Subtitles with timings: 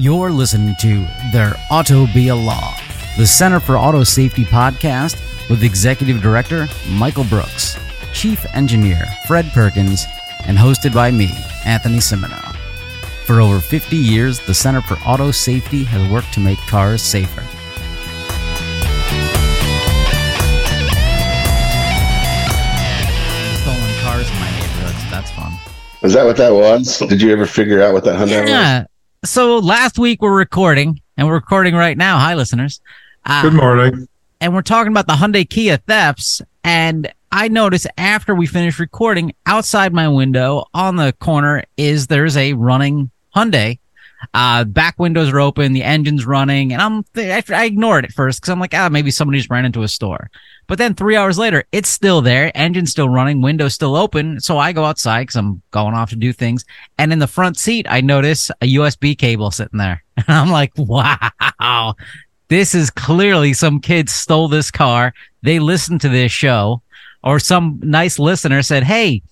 [0.00, 2.74] You're listening to There Ought to Be a Law,
[3.18, 5.20] the Center for Auto Safety podcast
[5.50, 7.78] with Executive Director Michael Brooks,
[8.14, 10.06] Chief Engineer Fred Perkins,
[10.46, 11.28] and hosted by me,
[11.66, 12.40] Anthony Cimino.
[13.26, 17.42] For over 50 years, the Center for Auto Safety has worked to make cars safer.
[23.60, 25.10] Stolen cars in my neighborhoods.
[25.10, 25.52] That's fun.
[26.00, 27.00] Is that what that was?
[27.00, 28.89] Did you ever figure out what that Hyundai was?
[29.24, 32.18] So last week we're recording, and we're recording right now.
[32.18, 32.80] Hi, listeners.
[33.26, 34.08] Uh, Good morning.
[34.40, 36.40] and we're talking about the Hyundai Kia thefts.
[36.64, 42.38] And I noticed after we finished recording, outside my window on the corner is there's
[42.38, 43.78] a running Hyundai.
[44.34, 48.40] Uh, back windows are open, the engine's running, and I'm I, I ignored it first
[48.40, 50.30] because I'm like, ah, maybe somebody just ran into a store.
[50.66, 54.38] But then three hours later, it's still there, engine's still running, windows still open.
[54.40, 56.64] So I go outside because I'm going off to do things,
[56.98, 60.72] and in the front seat, I notice a USB cable sitting there, and I'm like,
[60.76, 61.96] wow,
[62.48, 65.14] this is clearly some kids stole this car.
[65.42, 66.82] They listened to this show,
[67.24, 69.22] or some nice listener said, "Hey,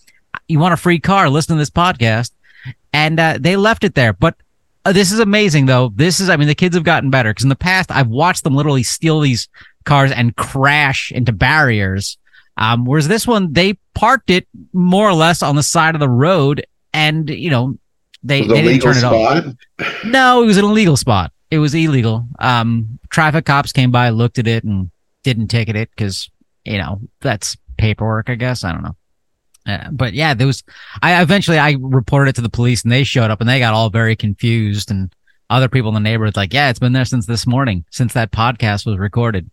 [0.47, 1.29] you want a free car?
[1.29, 2.31] Listen to this podcast,"
[2.93, 4.13] and uh, they left it there.
[4.13, 4.37] But
[4.85, 5.91] uh, this is amazing, though.
[5.95, 8.45] This is, I mean, the kids have gotten better because in the past I've watched
[8.45, 9.49] them literally steal these
[9.85, 12.19] cars and crash into barriers.
[12.57, 16.09] Um, whereas this one, they parked it more or less on the side of the
[16.09, 17.79] road, and you know,
[18.23, 19.45] they, they didn't turn it off.
[20.05, 21.33] No, it was an illegal spot.
[21.51, 22.27] It was illegal.
[22.39, 24.91] Um, traffic cops came by, looked at it, and
[25.23, 26.31] didn't ticket it because
[26.65, 28.29] you know that's paperwork.
[28.29, 28.97] I guess I don't know.
[29.69, 30.63] Uh, but yeah, there was.
[31.03, 33.75] I eventually I reported it to the police, and they showed up, and they got
[33.75, 34.91] all very confused.
[34.91, 35.13] And
[35.51, 38.31] other people in the neighborhood like, yeah, it's been there since this morning, since that
[38.33, 39.51] podcast was recorded.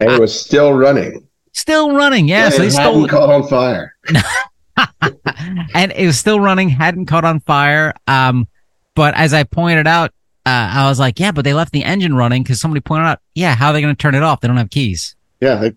[0.00, 1.26] And it was still running.
[1.52, 2.28] Still running.
[2.28, 3.96] Yeah, so they stole caught on fire.
[5.74, 7.94] and it was still running, hadn't caught on fire.
[8.06, 8.48] Um,
[8.94, 10.10] but as I pointed out,
[10.44, 13.20] uh, I was like, yeah, but they left the engine running because somebody pointed out,
[13.34, 14.40] yeah, how are they going to turn it off?
[14.40, 15.16] They don't have keys.
[15.40, 15.74] Yeah, they-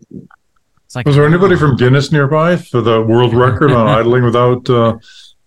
[0.89, 4.67] It's like, Was there anybody from Guinness nearby for the world record on idling without
[4.67, 4.97] uh,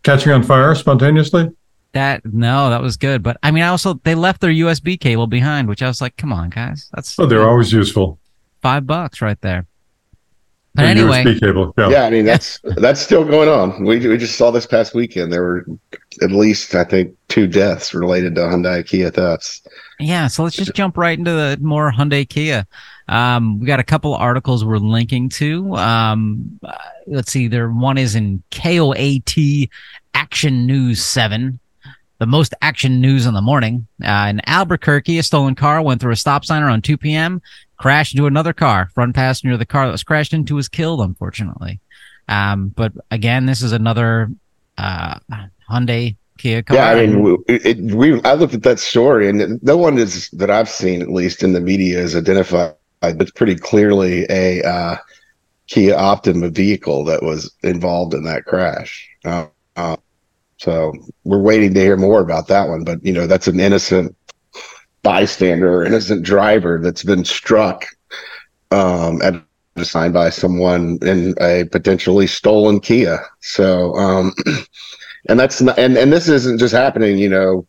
[0.04, 1.50] catching on fire spontaneously?
[1.94, 2.24] that?
[2.24, 3.24] No, that was good.
[3.24, 6.16] But I mean, I also they left their USB cable behind, which I was like,
[6.16, 8.20] come on, guys, that's Oh, they're always useful.
[8.62, 9.66] five bucks right there.
[10.74, 11.74] But anyway, USB cable.
[11.76, 11.88] Yeah.
[11.90, 12.04] yeah.
[12.04, 13.84] I mean, that's that's still going on.
[13.84, 15.32] We we just saw this past weekend.
[15.32, 15.66] There were
[16.22, 19.62] at least I think two deaths related to Hyundai Kia thefts.
[20.00, 22.66] Yeah, so let's just jump right into the more Hyundai Kia.
[23.08, 25.76] Um, we got a couple articles we're linking to.
[25.76, 29.68] Um, uh, let's see, there one is in KOAT
[30.14, 31.58] Action News 7,
[32.22, 33.84] the most action news in the morning.
[34.00, 37.42] Uh, in Albuquerque, a stolen car went through a stop sign around 2 p.m.,
[37.78, 38.90] crashed into another car.
[38.94, 41.80] Front passenger of the car that was crashed into was killed, unfortunately.
[42.28, 44.30] Um, but again, this is another
[44.78, 45.18] uh,
[45.68, 46.76] Hyundai Kia car.
[46.76, 50.48] Yeah, I mean, it, we I looked at that story, and no one is that
[50.48, 52.76] I've seen, at least in the media, is identified.
[53.02, 54.96] It's pretty clearly a uh,
[55.66, 59.10] Kia Optima vehicle that was involved in that crash.
[59.24, 59.96] Uh, uh,
[60.62, 60.92] so
[61.24, 62.84] we're waiting to hear more about that one.
[62.84, 64.14] But you know, that's an innocent
[65.02, 67.84] bystander innocent driver that's been struck
[68.70, 69.34] um, at
[69.74, 73.18] a sign by someone in a potentially stolen Kia.
[73.40, 73.94] So.
[73.96, 74.32] Um,
[75.28, 77.64] and that's not and, and this isn't just happening you know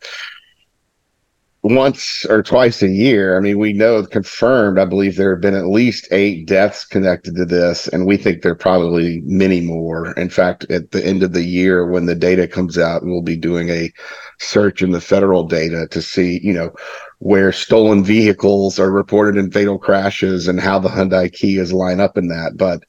[1.64, 3.38] once or twice a year.
[3.38, 7.36] I mean we know confirmed i believe there have been at least eight deaths connected
[7.36, 10.12] to this and we think there are probably many more.
[10.14, 13.38] In fact at the end of the year when the data comes out we'll be
[13.38, 13.92] doing a
[14.40, 16.72] search in the federal data to see you know
[17.20, 22.18] where stolen vehicles are reported in fatal crashes and how the hyundai kias line up
[22.18, 22.58] in that.
[22.58, 22.84] But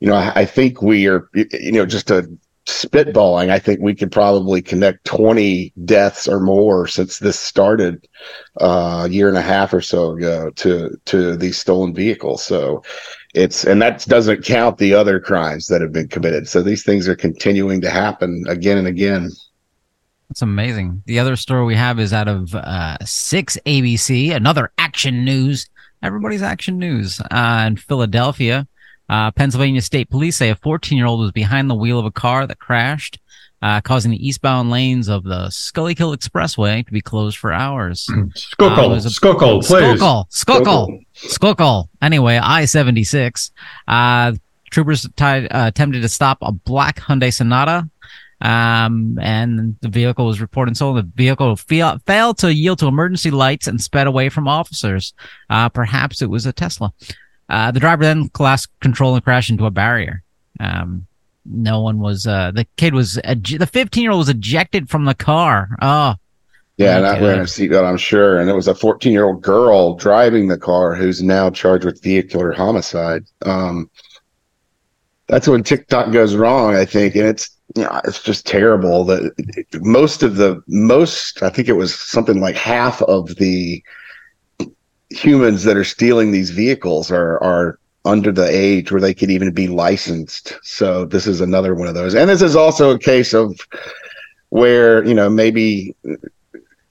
[0.00, 2.28] you know i, I think we are you know just a
[2.70, 8.06] spitballing, I think we could probably connect 20 deaths or more since this started
[8.60, 12.44] uh, a year and a half or so ago to to these stolen vehicles.
[12.44, 12.82] So
[13.34, 16.48] it's and that doesn't count the other crimes that have been committed.
[16.48, 19.30] So these things are continuing to happen again and again.
[20.28, 21.02] That's amazing.
[21.06, 25.68] The other story we have is out of uh, 6 ABC, another action news.
[26.04, 27.20] Everybody's action news.
[27.32, 28.68] Uh, in Philadelphia,
[29.10, 32.10] uh, Pennsylvania State Police say a 14 year old was behind the wheel of a
[32.10, 33.18] car that crashed,
[33.60, 38.06] uh, causing the eastbound lanes of the Schuylkill Expressway to be closed for hours.
[38.10, 40.00] Uh, Skokel, was a- Skokel, please.
[40.00, 41.88] Skokel, Skokel, Skokel.
[42.00, 43.50] Anyway, I 76.
[43.86, 44.32] Uh,
[44.70, 47.88] troopers tied, uh, attempted to stop a black Hyundai Sonata.
[48.42, 50.96] Um, and the vehicle was reported stolen.
[51.04, 55.12] The vehicle fe- failed to yield to emergency lights and sped away from officers.
[55.50, 56.92] Uh, perhaps it was a Tesla.
[57.50, 60.22] Uh, the driver then lost control and crashed into a barrier.
[60.60, 61.06] Um,
[61.44, 65.04] no one was, uh, the kid was, ej- the 15 year old was ejected from
[65.04, 65.76] the car.
[65.82, 66.14] Oh,
[66.76, 68.38] Yeah, not wearing a seatbelt, I'm sure.
[68.38, 72.02] And it was a 14 year old girl driving the car who's now charged with
[72.02, 73.24] vehicular homicide.
[73.44, 73.90] Um,
[75.26, 79.32] that's when TikTok goes wrong, I think, and it's you know, it's just terrible that
[79.80, 83.82] most of the most I think it was something like half of the
[85.10, 89.52] humans that are stealing these vehicles are are under the age where they could even
[89.52, 90.58] be licensed.
[90.62, 92.14] So this is another one of those.
[92.14, 93.60] And this is also a case of
[94.48, 95.94] where, you know, maybe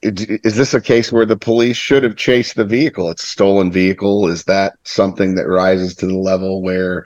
[0.01, 3.09] is this a case where the police should have chased the vehicle?
[3.09, 4.27] It's a stolen vehicle.
[4.27, 7.05] Is that something that rises to the level where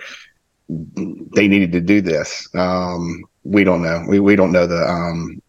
[0.69, 2.48] they needed to do this?
[2.54, 4.04] Um, we don't know.
[4.07, 5.42] We we don't know the um,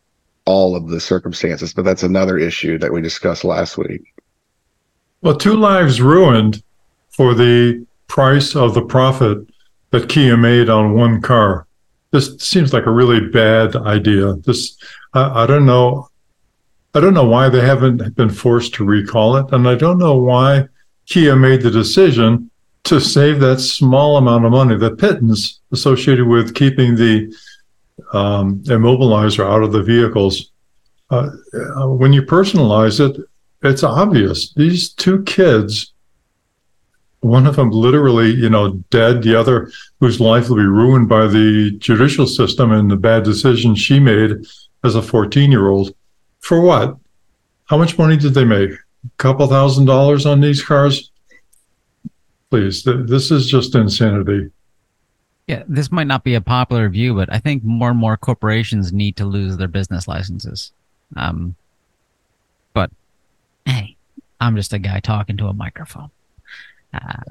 [0.47, 4.15] all of the circumstances, but that's another issue that we discussed last week.
[5.25, 6.63] Well, two lives ruined
[7.09, 9.39] for the price of the profit
[9.91, 11.67] that Kia made on one car.
[12.11, 14.35] This seems like a really bad idea.
[14.35, 14.77] This
[15.15, 16.11] I, I don't know.
[16.93, 20.15] I don't know why they haven't been forced to recall it, and I don't know
[20.15, 20.69] why
[21.07, 22.51] Kia made the decision
[22.85, 27.35] to save that small amount of money, the pittance associated with keeping the
[28.13, 30.51] um, immobilizer out of the vehicles.
[31.09, 31.31] Uh,
[31.87, 33.19] when you personalize it,
[33.65, 34.53] it's obvious.
[34.53, 35.93] These two kids,
[37.21, 41.27] one of them literally, you know, dead, the other whose life will be ruined by
[41.27, 44.33] the judicial system and the bad decision she made
[44.85, 45.95] as a 14 year old.
[46.41, 46.97] For what?
[47.65, 48.71] How much money did they make?
[48.71, 51.11] A couple thousand dollars on these cars?
[52.51, 54.51] Please, th- this is just insanity.
[55.47, 58.93] Yeah, this might not be a popular view, but I think more and more corporations
[58.93, 60.73] need to lose their business licenses.
[61.17, 61.55] Um,
[63.67, 63.97] hey,
[64.41, 66.11] I'm just a guy talking to a microphone.
[66.93, 67.23] Uh,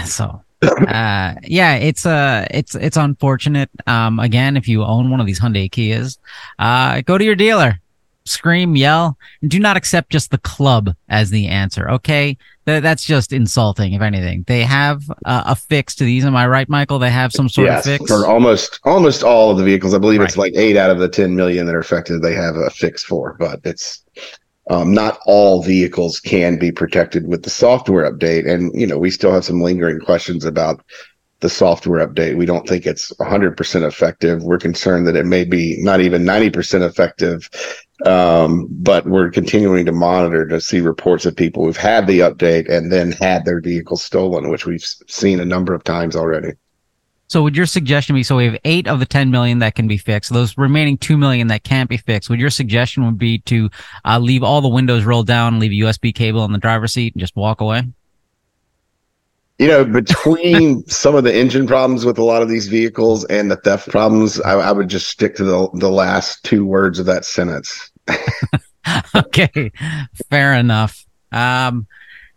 [0.04, 3.70] so uh, yeah, it's uh it's it's unfortunate.
[3.86, 6.18] Um, again, if you own one of these Hyundai Kias,
[6.58, 7.80] uh, go to your dealer,
[8.24, 11.90] scream, yell, and do not accept just the club as the answer.
[11.90, 12.36] Okay,
[12.66, 13.92] Th- that's just insulting.
[13.92, 16.24] If anything, they have uh, a fix to these.
[16.24, 16.98] Am I right, Michael?
[16.98, 19.94] They have some sort yes, of fix for almost almost all of the vehicles.
[19.94, 20.28] I believe right.
[20.28, 22.22] it's like eight out of the ten million that are affected.
[22.22, 24.02] They have a fix for, but it's
[24.70, 28.48] um, not all vehicles can be protected with the software update.
[28.48, 30.82] And, you know, we still have some lingering questions about
[31.40, 32.36] the software update.
[32.36, 34.42] We don't think it's 100% effective.
[34.42, 37.50] We're concerned that it may be not even 90% effective.
[38.06, 42.68] Um, but we're continuing to monitor to see reports of people who've had the update
[42.70, 46.52] and then had their vehicle stolen, which we've seen a number of times already.
[47.34, 49.88] So would your suggestion be so we have eight of the 10 million that can
[49.88, 52.30] be fixed, those remaining 2 million that can't be fixed.
[52.30, 53.68] Would your suggestion would be to
[54.04, 57.12] uh, leave all the windows rolled down, leave a USB cable on the driver's seat
[57.12, 57.82] and just walk away?
[59.58, 63.50] You know, between some of the engine problems with a lot of these vehicles and
[63.50, 67.06] the theft problems, I, I would just stick to the, the last two words of
[67.06, 67.90] that sentence.
[69.16, 69.72] okay,
[70.30, 71.04] fair enough.
[71.32, 71.88] Um,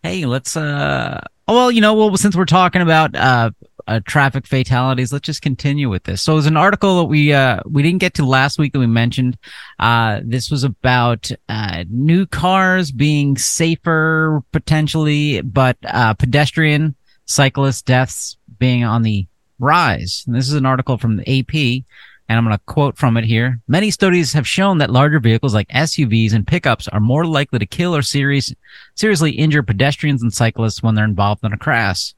[0.02, 3.52] hey, let's, uh, well, you know, well, since we're talking about, uh,
[3.88, 5.14] uh, traffic fatalities.
[5.14, 6.22] Let's just continue with this.
[6.22, 8.80] So it was an article that we uh, we didn't get to last week that
[8.80, 9.38] we mentioned.
[9.80, 16.96] Uh, this was about uh, new cars being safer potentially, but uh, pedestrian
[17.26, 19.28] cyclist deaths being on the
[19.60, 20.24] rise.
[20.28, 21.84] And this is an article from the AP.
[22.30, 23.62] And I'm going to quote from it here.
[23.70, 27.66] Many studies have shown that larger vehicles like SUVs and pickups are more likely to
[27.66, 28.54] kill or serious,
[28.96, 32.14] seriously injure pedestrians and cyclists when they're involved in a crash.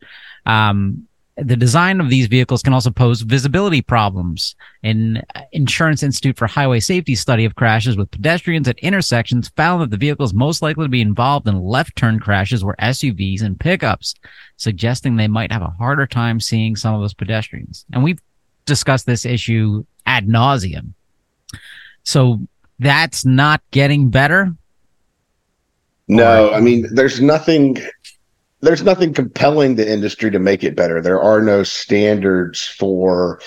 [0.48, 1.08] Um,
[1.41, 4.55] the design of these vehicles can also pose visibility problems.
[4.84, 9.91] An Insurance Institute for Highway Safety study of crashes with pedestrians at intersections found that
[9.91, 14.15] the vehicles most likely to be involved in left turn crashes were SUVs and pickups,
[14.58, 17.86] suggesting they might have a harder time seeing some of those pedestrians.
[17.93, 18.22] And we've
[18.65, 20.93] discussed this issue ad nauseum.
[22.03, 22.39] So
[22.79, 24.53] that's not getting better.
[26.08, 27.77] No, I mean, there's nothing
[28.62, 31.01] there's nothing compelling the industry to make it better.
[31.01, 33.39] There are no standards for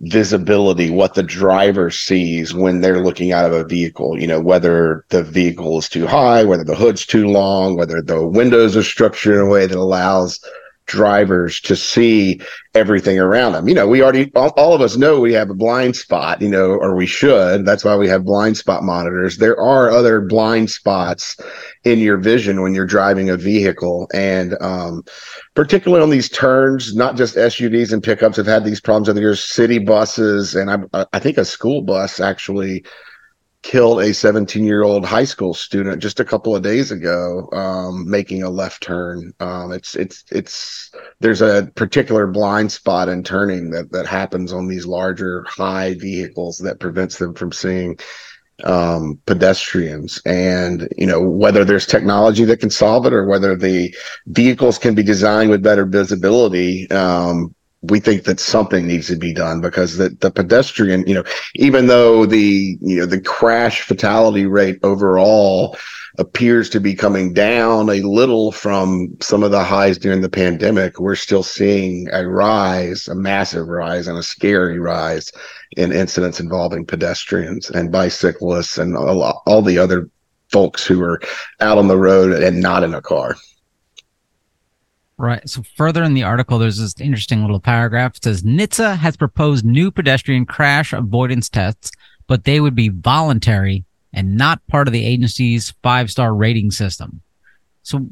[0.00, 5.04] visibility, what the driver sees when they're looking out of a vehicle, you know, whether
[5.08, 9.34] the vehicle is too high, whether the hood's too long, whether the windows are structured
[9.34, 10.40] in a way that allows
[10.88, 12.40] drivers to see
[12.74, 13.68] everything around them.
[13.68, 16.48] You know, we already, all, all, of us know we have a blind spot, you
[16.48, 17.64] know, or we should.
[17.64, 19.36] That's why we have blind spot monitors.
[19.36, 21.36] There are other blind spots
[21.84, 24.08] in your vision when you're driving a vehicle.
[24.12, 25.04] And, um,
[25.54, 29.08] particularly on these turns, not just SUVs and pickups have had these problems.
[29.08, 32.84] Other years, city buses and I, I think a school bus actually
[33.62, 38.08] killed a 17 year old high school student just a couple of days ago um,
[38.08, 43.70] making a left turn um, it's it's it's there's a particular blind spot in turning
[43.70, 47.98] that that happens on these larger high vehicles that prevents them from seeing
[48.64, 50.20] um, pedestrians.
[50.26, 53.94] And, you know, whether there's technology that can solve it or whether the
[54.26, 59.32] vehicles can be designed with better visibility, um, we think that something needs to be
[59.32, 64.46] done because the, the pedestrian, you know, even though the, you know, the crash fatality
[64.46, 65.76] rate overall
[66.18, 70.98] appears to be coming down a little from some of the highs during the pandemic,
[70.98, 75.30] we're still seeing a rise, a massive rise and a scary rise
[75.76, 80.10] in incidents involving pedestrians and bicyclists and all, all the other
[80.50, 81.20] folks who are
[81.60, 83.36] out on the road and not in a car.
[85.18, 85.46] Right.
[85.48, 88.16] So further in the article, there's this interesting little paragraph.
[88.16, 91.90] It says NHTSA has proposed new pedestrian crash avoidance tests,
[92.28, 97.20] but they would be voluntary and not part of the agency's five star rating system.
[97.82, 98.06] So,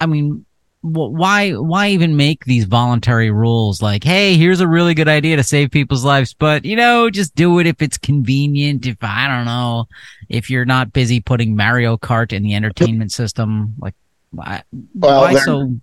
[0.00, 0.44] I mean,
[0.80, 5.42] why why even make these voluntary rules like hey here's a really good idea to
[5.42, 9.44] save people's lives but you know just do it if it's convenient if i don't
[9.44, 9.88] know
[10.28, 13.94] if you're not busy putting mario kart in the entertainment system like
[14.30, 14.62] why,
[14.94, 15.74] well, why so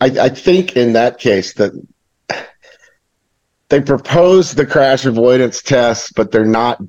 [0.00, 1.72] I, I think in that case that
[3.68, 6.80] they propose the crash avoidance test, but they're not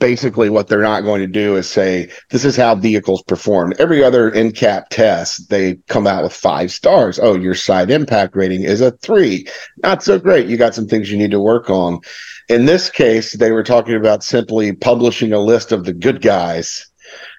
[0.00, 3.72] basically what they're not going to do is say this is how vehicles perform.
[3.78, 7.18] Every other NCAP test, they come out with five stars.
[7.18, 9.46] Oh, your side impact rating is a three.
[9.82, 10.46] Not so great.
[10.46, 12.00] You got some things you need to work on.
[12.48, 16.86] In this case, they were talking about simply publishing a list of the good guys.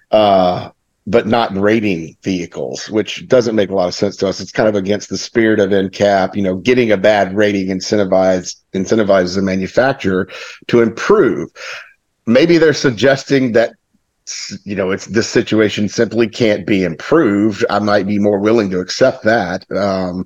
[0.10, 0.72] Uh,
[1.08, 4.40] but not rating vehicles, which doesn't make a lot of sense to us.
[4.40, 6.36] It's kind of against the spirit of NCAP.
[6.36, 10.28] You know, getting a bad rating incentivizes incentivizes the manufacturer
[10.68, 11.50] to improve.
[12.26, 13.74] Maybe they're suggesting that
[14.64, 17.64] you know, it's this situation simply can't be improved.
[17.70, 19.70] I might be more willing to accept that.
[19.72, 20.26] Um,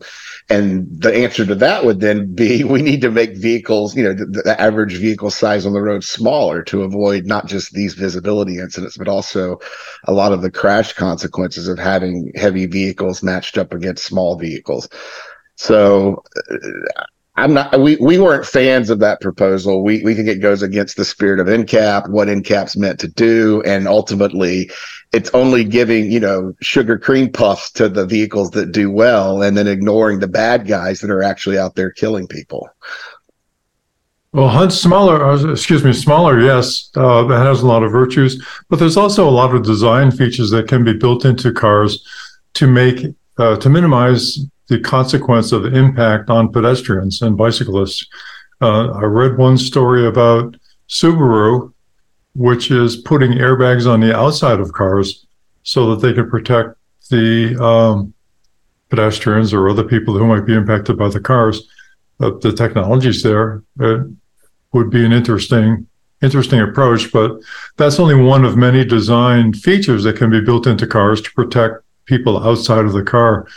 [0.49, 4.13] and the answer to that would then be we need to make vehicles, you know,
[4.13, 8.57] the, the, average vehicle size on the road smaller to avoid not just these visibility
[8.57, 9.59] incidents, but also
[10.05, 14.87] a lot of the crash consequences of having heavy vehicles matched up against small vehicles.
[15.55, 17.03] So uh,
[17.39, 17.79] I'm not.
[17.79, 19.81] We we weren't fans of that proposal.
[19.81, 23.63] We we think it goes against the spirit of NCAP, what NCAP's meant to do,
[23.65, 24.69] and ultimately,
[25.13, 29.55] it's only giving you know sugar cream puffs to the vehicles that do well, and
[29.55, 32.69] then ignoring the bad guys that are actually out there killing people.
[34.33, 38.45] Well, Hunt smaller, uh, excuse me, smaller, yes, uh, that has a lot of virtues,
[38.69, 42.05] but there's also a lot of design features that can be built into cars
[42.55, 43.05] to make
[43.37, 44.39] uh, to minimize
[44.69, 48.07] the consequence of the impact on pedestrians and bicyclists.
[48.61, 50.55] Uh, I read one story about
[50.87, 51.73] Subaru,
[52.35, 55.25] which is putting airbags on the outside of cars
[55.63, 56.75] so that they can protect
[57.09, 58.13] the um,
[58.89, 61.67] pedestrians or other people who might be impacted by the cars.
[62.19, 63.63] Uh, the technology's there.
[63.79, 64.07] It
[64.73, 65.87] would be an interesting
[66.21, 67.31] interesting approach, but
[67.77, 71.75] that's only one of many design features that can be built into cars to protect
[72.05, 73.47] people outside of the car.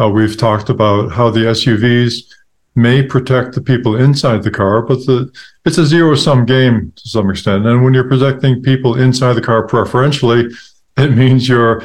[0.00, 2.32] Uh, we've talked about how the SUVs
[2.74, 5.30] may protect the people inside the car, but the,
[5.64, 7.66] it's a zero sum game to some extent.
[7.66, 10.48] And when you're protecting people inside the car preferentially,
[10.96, 11.82] it means you're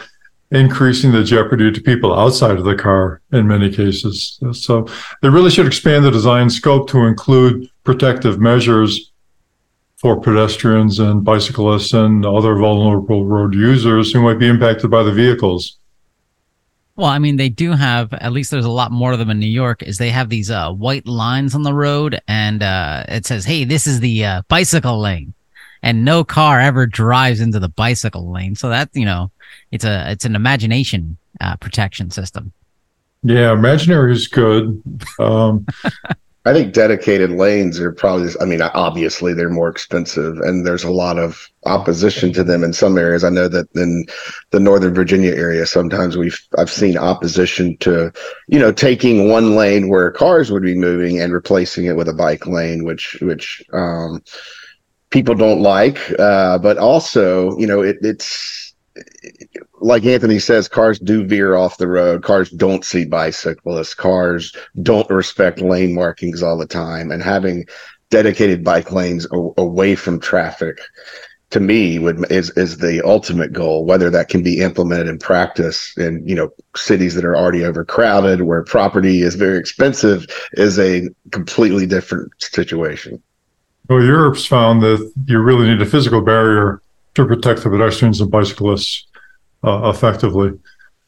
[0.51, 4.39] increasing the jeopardy to people outside of the car in many cases.
[4.51, 4.87] So
[5.21, 9.11] they really should expand the design scope to include protective measures
[9.97, 15.11] for pedestrians and bicyclists and other vulnerable road users who might be impacted by the
[15.11, 15.79] vehicles.
[16.95, 19.39] Well, I mean, they do have at least there's a lot more of them in
[19.39, 19.81] New York.
[19.81, 23.63] Is they have these uh, white lines on the road, and uh, it says, "Hey,
[23.63, 25.33] this is the uh, bicycle lane,"
[25.81, 28.55] and no car ever drives into the bicycle lane.
[28.55, 29.31] So that you know,
[29.71, 32.53] it's a it's an imagination uh, protection system.
[33.23, 34.83] Yeah, imaginary is good.
[35.17, 35.65] Um,
[36.45, 40.91] I think dedicated lanes are probably, I mean, obviously they're more expensive and there's a
[40.91, 43.23] lot of opposition to them in some areas.
[43.23, 44.05] I know that in
[44.51, 48.11] the Northern Virginia area, sometimes we've, I've seen opposition to,
[48.49, 52.13] you know, taking one lane where cars would be moving and replacing it with a
[52.13, 54.21] bike lane, which, which, um,
[55.11, 55.97] people don't like.
[56.19, 58.73] Uh, but also, you know, it, it's,
[59.83, 62.23] like Anthony says, cars do veer off the road.
[62.23, 63.93] Cars don't see bicyclists.
[63.93, 67.11] Cars don't respect lane markings all the time.
[67.11, 67.65] And having
[68.09, 70.79] dedicated bike lanes away from traffic,
[71.49, 73.85] to me, would is is the ultimate goal.
[73.85, 78.43] Whether that can be implemented in practice in you know cities that are already overcrowded,
[78.43, 83.21] where property is very expensive, is a completely different situation.
[83.89, 86.81] Well, Europe's found that you really need a physical barrier
[87.15, 89.05] to protect the pedestrians and bicyclists
[89.63, 90.51] uh, effectively.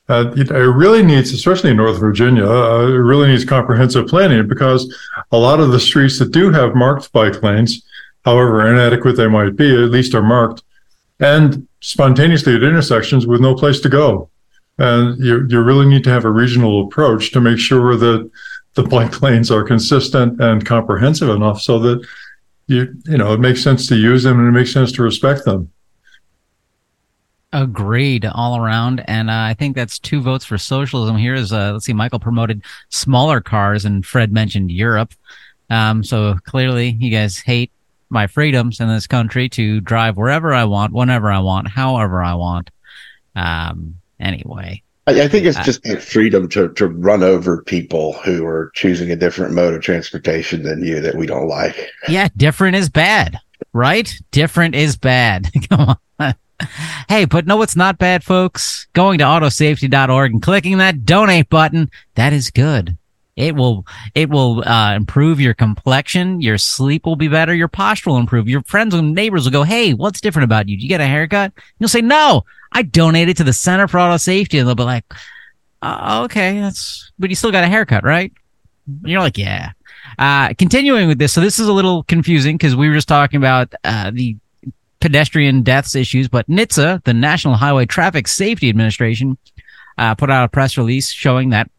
[0.07, 4.93] Uh, it, really needs, especially in North Virginia, uh, it really needs comprehensive planning because
[5.31, 7.83] a lot of the streets that do have marked bike lanes
[8.25, 10.63] however inadequate they might be, at least are marked,
[11.19, 14.29] and spontaneously at intersections with no place to go.
[14.77, 18.29] And you, you really need to have a regional approach to make sure that
[18.73, 22.05] the bike lanes are consistent and comprehensive enough so that
[22.67, 25.45] you you know it makes sense to use them and it makes sense to respect
[25.45, 25.71] them.
[27.53, 31.15] Agreed, all around, and uh, I think that's two votes for socialism.
[31.15, 35.13] Here is uh, let's see, Michael promoted smaller cars, and Fred mentioned Europe.
[35.69, 37.71] Um, so clearly, you guys hate
[38.09, 42.33] my freedoms in this country to drive wherever I want, whenever I want, however I
[42.33, 42.71] want.
[43.35, 48.13] Um, anyway, I, I think it's uh, just that freedom to, to run over people
[48.13, 51.89] who are choosing a different mode of transportation than you that we don't like.
[52.07, 53.39] Yeah, different is bad,
[53.73, 54.11] right?
[54.31, 55.49] Different is bad.
[55.69, 56.35] Come on.
[57.09, 58.87] hey, but no, it's not bad, folks.
[58.93, 62.97] Going to autosafety.org and clicking that donate button, that is good.
[63.35, 66.39] It will it will uh, improve your complexion.
[66.39, 67.53] Your sleep will be better.
[67.53, 68.47] Your posture will improve.
[68.47, 70.77] Your friends and neighbors will go, "Hey, what's different about you?
[70.77, 74.15] Did you get a haircut?" You'll say, "No, I donated to the Center for Auto
[74.15, 75.03] Safety," and they'll be like,
[75.81, 78.31] uh, "Okay, that's but you still got a haircut, right?"
[78.87, 79.71] And you're like, "Yeah."
[80.17, 83.37] Uh, continuing with this, so this is a little confusing because we were just talking
[83.37, 84.37] about uh, the
[85.05, 89.37] pedestrian deaths issues, but NHTSA, the National Highway Traffic Safety Administration,
[89.99, 91.69] uh, put out a press release showing that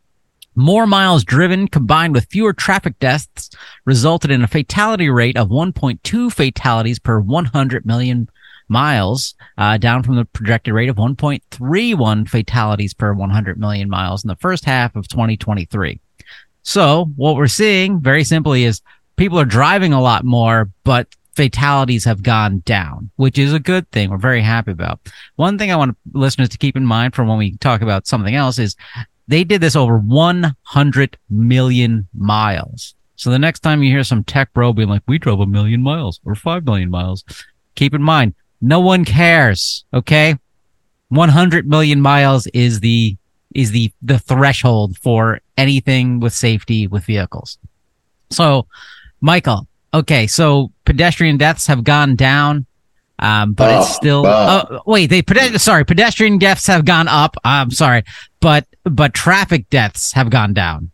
[0.55, 3.51] more miles driven combined with fewer traffic deaths
[3.85, 8.29] resulted in a fatality rate of 1.2 fatalities per 100 million
[8.69, 14.29] miles, uh, down from the projected rate of 1.31 fatalities per 100 million miles in
[14.29, 15.99] the first half of 2023.
[16.63, 18.83] So what we're seeing very simply is
[19.17, 23.89] people are driving a lot more, but fatalities have gone down, which is a good
[23.93, 24.11] thing.
[24.11, 25.01] We're very happy about.
[25.37, 28.35] One thing I want listeners to keep in mind for when we talk about something
[28.35, 28.75] else is
[29.29, 32.95] they did this over 100 million miles.
[33.17, 35.83] So the next time you hear some tech bro being like, we drove a million
[35.83, 37.23] miles or 5 million miles,
[37.75, 39.85] keep in mind, no one cares.
[39.93, 40.37] Okay.
[41.09, 43.17] 100 million miles is the,
[43.55, 47.59] is the, the threshold for anything with safety with vehicles.
[48.31, 48.67] So,
[49.21, 49.69] Michael,
[50.01, 50.27] okay.
[50.27, 52.67] So pedestrian deaths have gone down.
[53.19, 57.35] Um, but oh, it's still, oh, wait, they, ped- sorry, pedestrian deaths have gone up.
[57.45, 58.05] I'm sorry,
[58.41, 60.91] but but traffic deaths have gone down.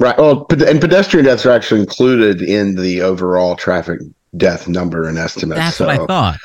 [0.00, 0.16] Right.
[0.16, 4.00] Well, and pedestrian deaths are actually included in the overall traffic
[4.36, 5.56] death number and estimate.
[5.56, 6.38] That's so what I thought.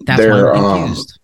[0.00, 1.12] That's why I'm um, confused.
[1.12, 1.18] Um,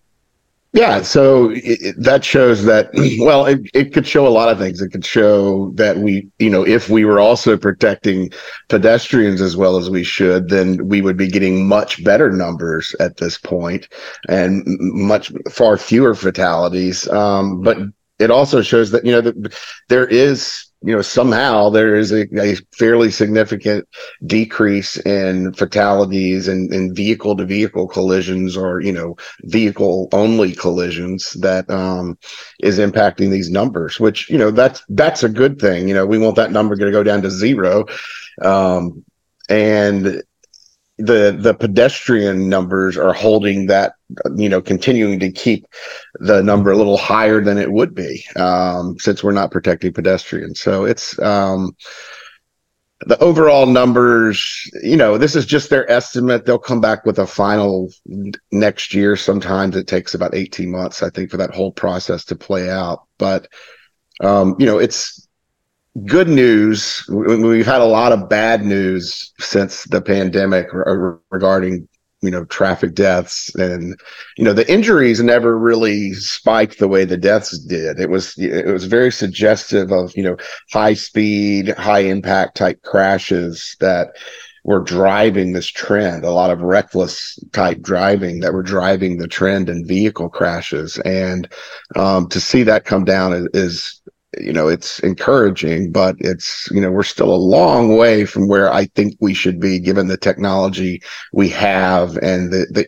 [0.75, 4.81] yeah, so it, that shows that, well, it, it could show a lot of things.
[4.81, 8.29] It could show that we, you know, if we were also protecting
[8.67, 13.15] pedestrians as well as we should, then we would be getting much better numbers at
[13.15, 13.87] this point
[14.27, 17.07] and much far fewer fatalities.
[17.07, 17.77] Um, but
[18.19, 19.55] it also shows that you know that
[19.87, 23.87] there is you know somehow there is a, a fairly significant
[24.25, 31.33] decrease in fatalities and, and vehicle to vehicle collisions or you know vehicle only collisions
[31.33, 32.17] that um,
[32.59, 35.87] is impacting these numbers which you know that's that's a good thing.
[35.87, 37.85] You know we want that number to go down to zero.
[38.41, 39.03] Um,
[39.49, 40.23] and
[40.97, 43.93] the the pedestrian numbers are holding that
[44.35, 45.65] you know continuing to keep
[46.15, 50.61] the number a little higher than it would be um, since we're not protecting pedestrians.
[50.61, 51.75] So it's um,
[53.01, 56.45] the overall numbers you know this is just their estimate.
[56.45, 57.89] They'll come back with a final
[58.53, 59.17] next year.
[59.17, 63.05] Sometimes it takes about 18 months i think for that whole process to play out.
[63.17, 63.49] But
[64.21, 65.24] um, you know it's
[66.03, 67.05] good news.
[67.09, 70.67] We've had a lot of bad news since the pandemic
[71.31, 71.87] regarding
[72.21, 73.95] you know traffic deaths and
[74.37, 78.65] you know the injuries never really spiked the way the deaths did it was it
[78.65, 80.35] was very suggestive of you know
[80.71, 84.15] high speed high impact type crashes that
[84.63, 89.69] were driving this trend a lot of reckless type driving that were driving the trend
[89.69, 91.47] in vehicle crashes and
[91.95, 94.01] um, to see that come down is, is
[94.39, 98.71] you know, it's encouraging, but it's, you know, we're still a long way from where
[98.71, 101.01] I think we should be given the technology
[101.33, 102.87] we have and the, the,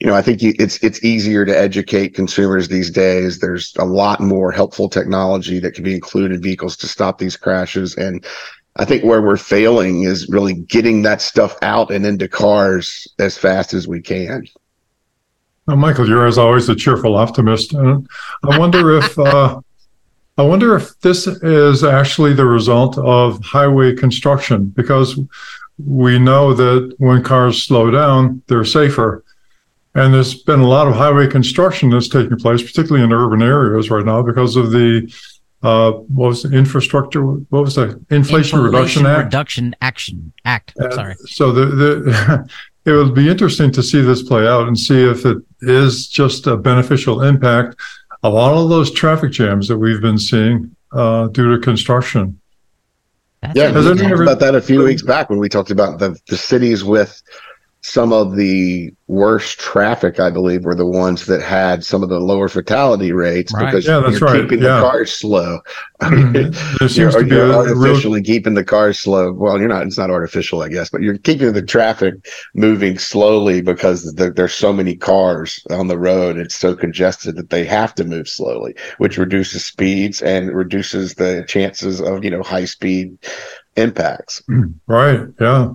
[0.00, 3.38] you know, I think it's it's easier to educate consumers these days.
[3.38, 7.36] There's a lot more helpful technology that can be included in vehicles to stop these
[7.36, 7.94] crashes.
[7.96, 8.24] And
[8.76, 13.36] I think where we're failing is really getting that stuff out and into cars as
[13.36, 14.46] fast as we can.
[15.66, 17.74] Well, Michael, you're as always a cheerful optimist.
[17.74, 19.60] I wonder if uh,
[20.40, 25.20] I wonder if this is actually the result of highway construction because
[25.76, 29.22] we know that when cars slow down, they're safer.
[29.94, 33.90] And there's been a lot of highway construction that's taking place, particularly in urban areas
[33.90, 35.12] right now, because of the
[35.62, 37.22] uh, what was the infrastructure?
[37.22, 39.24] What was the Inflation, Inflation Reduction Act?
[39.24, 40.72] Reduction Action Act.
[40.80, 41.16] Uh, Sorry.
[41.26, 42.50] So the, the
[42.90, 46.46] it would be interesting to see this play out and see if it is just
[46.46, 47.76] a beneficial impact
[48.22, 52.40] of all of those traffic jams that we've been seeing uh, due to construction.
[53.42, 56.18] That's yeah, we talked about that a few weeks back when we talked about the,
[56.28, 57.22] the cities with
[57.82, 62.20] some of the worst traffic, I believe, were the ones that had some of the
[62.20, 63.66] lower fatality rates right.
[63.66, 64.42] because yeah, that's you're right.
[64.42, 64.76] keeping yeah.
[64.76, 65.60] the cars slow.
[66.02, 67.00] Mm-hmm.
[67.00, 68.24] you're, you're artificially real...
[68.24, 69.32] keeping the cars slow.
[69.32, 69.86] Well, you're not.
[69.86, 72.14] It's not artificial, I guess, but you're keeping the traffic
[72.54, 76.36] moving slowly because the, there's so many cars on the road.
[76.36, 81.44] It's so congested that they have to move slowly, which reduces speeds and reduces the
[81.48, 83.16] chances of you know high speed
[83.76, 84.42] impacts.
[84.86, 85.28] Right.
[85.40, 85.72] Yeah.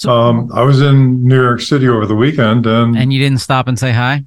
[0.00, 3.42] So, um, I was in New York City over the weekend, and and you didn't
[3.42, 4.24] stop and say hi.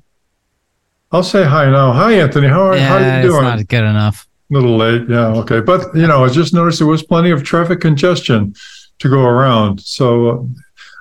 [1.11, 1.91] I'll say hi now.
[1.93, 2.47] Hi, Anthony.
[2.47, 3.43] How are, yeah, how are you doing?
[3.43, 4.27] It's not good enough.
[4.51, 5.09] A little late.
[5.09, 5.29] Yeah.
[5.37, 5.61] Okay.
[5.61, 8.53] But you know, I just noticed there was plenty of traffic congestion
[8.99, 9.81] to go around.
[9.81, 10.43] So uh,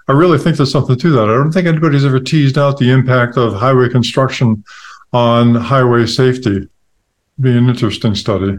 [0.08, 1.24] I really think there's something to that.
[1.24, 4.64] I don't think anybody's ever teased out the impact of highway construction
[5.12, 6.66] on highway safety.
[7.38, 8.56] Be an interesting study.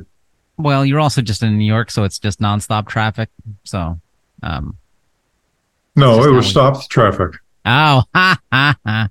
[0.58, 3.30] Well, you're also just in New York, so it's just nonstop traffic.
[3.64, 4.00] So,
[4.44, 4.78] um,
[5.96, 7.34] no, it was stopped traffic.
[7.66, 9.10] Oh, ha, ha, ha.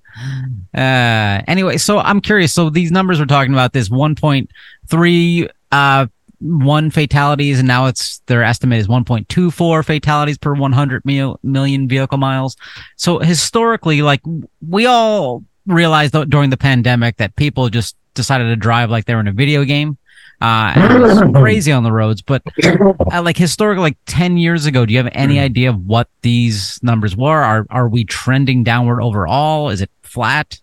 [0.75, 2.53] Uh, anyway, so I'm curious.
[2.53, 6.07] So these numbers we're talking about, this 1.3, uh,
[6.43, 12.19] one fatalities, and now it's their estimate is 1.24 fatalities per 100 mil, million vehicle
[12.19, 12.57] miles.
[12.97, 14.21] So historically, like
[14.61, 19.21] we all realized during the pandemic that people just decided to drive like they were
[19.21, 19.97] in a video game.
[20.43, 22.21] Uh, and crazy on the roads.
[22.21, 25.45] But uh, like historically, like ten years ago, do you have any hmm.
[25.45, 27.41] idea of what these numbers were?
[27.41, 29.69] Are are we trending downward overall?
[29.69, 30.61] Is it flat?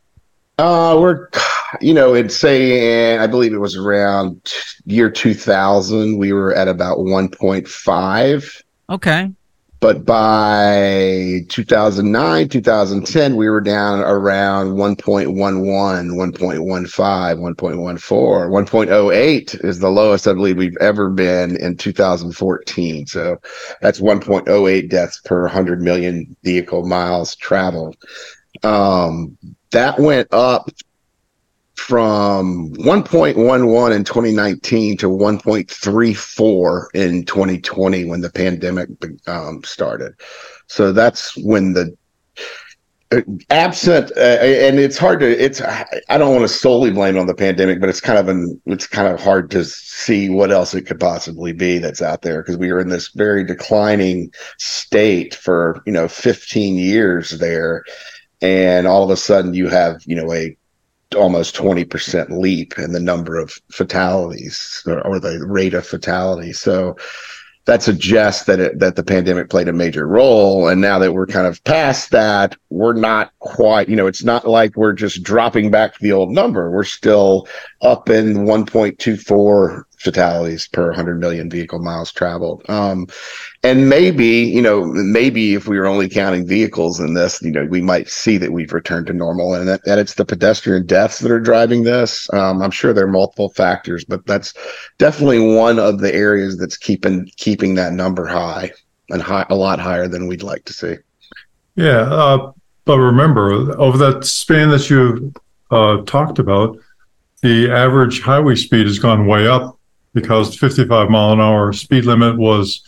[0.57, 1.29] Uh, we're,
[1.79, 4.53] you know, it's saying I believe it was around
[4.85, 6.17] year two thousand.
[6.17, 8.61] We were at about one point five.
[8.89, 9.31] Okay.
[9.81, 20.27] But by 2009, 2010, we were down around 1.11, 1.15, 1.14, 1.08 is the lowest
[20.27, 23.07] I believe we've ever been in 2014.
[23.07, 23.37] So
[23.81, 27.95] that's 1.08 deaths per 100 million vehicle miles traveled.
[28.63, 29.37] Um,
[29.71, 30.69] that went up
[31.79, 38.89] from 1.11 in 2019 to 1.34 in 2020 when the pandemic
[39.27, 40.13] um, started.
[40.67, 41.97] So that's when the
[43.11, 45.63] uh, absent uh, and it's hard to it's
[46.09, 48.85] i don't want to solely blame on the pandemic but it's kind of an it's
[48.85, 52.55] kind of hard to see what else it could possibly be that's out there because
[52.55, 57.83] we were in this very declining state for you know 15 years there
[58.41, 60.55] and all of a sudden you have you know a
[61.15, 66.53] almost 20% leap in the number of fatalities or, or the rate of fatality.
[66.53, 66.95] So
[67.65, 70.67] that suggests that it, that the pandemic played a major role.
[70.67, 74.47] And now that we're kind of past that, we're not quite, you know, it's not
[74.47, 76.71] like we're just dropping back to the old number.
[76.71, 77.47] We're still
[77.81, 82.67] up in 1.24 fatalities per 100 million vehicle miles traveled.
[82.69, 83.07] Um,
[83.63, 87.65] and maybe, you know, maybe if we were only counting vehicles in this, you know,
[87.65, 91.19] we might see that we've returned to normal and that, that it's the pedestrian deaths
[91.19, 92.31] that are driving this.
[92.33, 94.53] Um, I'm sure there are multiple factors, but that's
[94.97, 98.71] definitely one of the areas that's keeping, keeping that number high
[99.09, 100.95] and high, a lot higher than we'd like to see.
[101.75, 102.01] Yeah.
[102.01, 102.51] Uh,
[102.85, 105.33] but remember, over that span that you
[105.71, 106.77] uh, talked about,
[107.41, 109.78] the average highway speed has gone way up
[110.13, 112.81] because 55 mile an hour speed limit was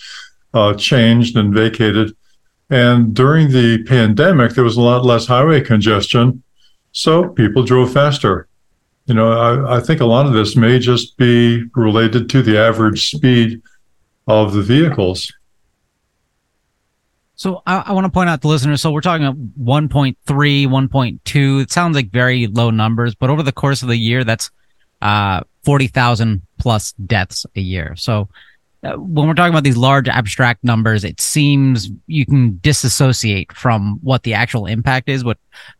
[0.54, 2.16] uh, changed and vacated.
[2.70, 6.44] And during the pandemic, there was a lot less highway congestion,
[6.92, 8.48] so people drove faster.
[9.06, 12.58] You know, I, I think a lot of this may just be related to the
[12.58, 13.62] average speed
[14.28, 15.32] of the vehicles.
[17.36, 18.82] So I, I, want to point out to listeners.
[18.82, 21.62] So we're talking about 1.3, 1.2.
[21.62, 24.52] It sounds like very low numbers, but over the course of the year, that's
[25.02, 27.96] uh, 40,000 plus deaths a year.
[27.96, 28.30] So
[28.84, 34.00] uh, when we're talking about these large abstract numbers, it seems you can disassociate from
[34.02, 35.24] what the actual impact is.
[35.24, 35.38] What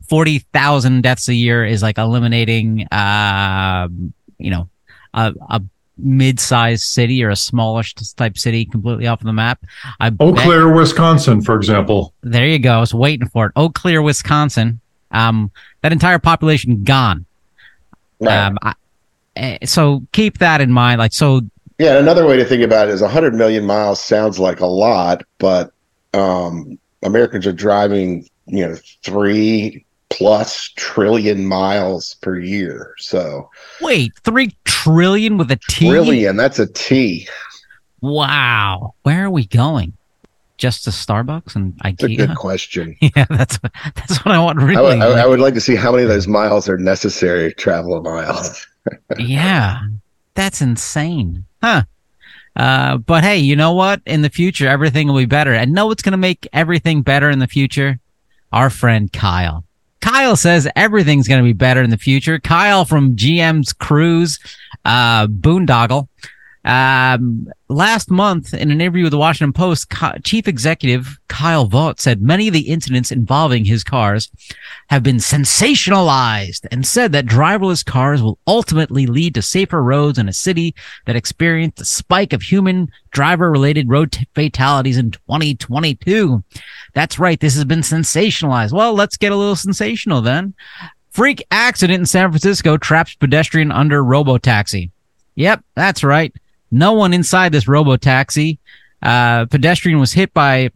[0.08, 3.88] 40,000 deaths a year is like eliminating, uh,
[4.38, 4.70] you know,
[5.14, 5.62] a, a
[5.98, 9.64] mid-sized city or a smallish type city completely off the map.
[10.00, 12.14] I Eau Claire, bet, Wisconsin, for example.
[12.22, 12.74] There you go.
[12.74, 13.52] I was waiting for it.
[13.56, 14.80] Eau Claire, Wisconsin.
[15.10, 17.26] Um, that entire population gone.
[18.20, 18.46] Right.
[18.46, 18.74] Um, I,
[19.66, 21.00] so keep that in mind.
[21.00, 21.42] Like, so
[21.80, 25.24] yeah, another way to think about it is 100 million miles sounds like a lot,
[25.40, 25.72] but
[26.14, 32.94] um, Americans are driving, you know, three plus trillion miles per year.
[32.98, 33.50] So
[33.82, 35.90] wait, three trillion with a T?
[35.90, 37.28] Trillion, that's a T.
[38.02, 38.94] Wow.
[39.04, 39.94] Where are we going?
[40.58, 42.18] just to Starbucks and It's a IKEA?
[42.18, 42.96] good question.
[43.02, 44.60] yeah, that's what that's what I want.
[44.60, 46.78] I Really, would, I, I would like to see how many of those miles are
[46.78, 48.40] necessary to travel a mile.
[49.18, 49.82] Yeah,
[50.34, 51.84] that's insane, huh?
[52.56, 54.02] Uh, but hey, you know what?
[54.06, 55.54] In the future, everything will be better.
[55.54, 58.00] And know what's going to make everything better in the future?
[58.52, 59.64] Our friend Kyle.
[60.02, 62.40] Kyle says everything's going to be better in the future.
[62.40, 64.40] Kyle from GM's Cruise,
[64.84, 66.08] uh, Boondoggle.
[66.64, 72.00] Um, last month, in an interview with the Washington Post, Ky- Chief Executive Kyle Vogt
[72.00, 74.30] said many of the incidents involving his cars
[74.90, 80.30] have been sensationalized and said that driverless cars will ultimately lead to safer roads in
[80.30, 86.44] a city that experienced a spike of human driver related road t- fatalities in 2022.
[86.94, 87.40] That's right.
[87.40, 88.72] This has been sensationalized.
[88.72, 90.54] Well, let's get a little sensational then.
[91.10, 94.92] Freak accident in San Francisco traps pedestrian under robo taxi.
[95.36, 96.34] Yep, that's right.
[96.72, 98.58] No one inside this robotaxi.
[99.02, 100.70] Uh, pedestrian was hit by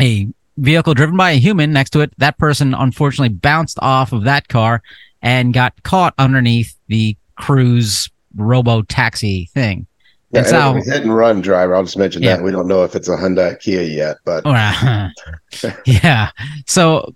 [0.00, 2.12] a vehicle driven by a human next to it.
[2.18, 4.82] That person unfortunately bounced off of that car
[5.22, 9.86] and got caught underneath the cruise robo taxi thing.
[10.30, 11.74] Yeah, And and so- it a hit and run driver.
[11.74, 12.36] I'll just mention Yeah.
[12.36, 14.44] that we don't know if it's a Hyundai Kia yet, but
[15.84, 16.30] yeah.
[16.66, 17.14] So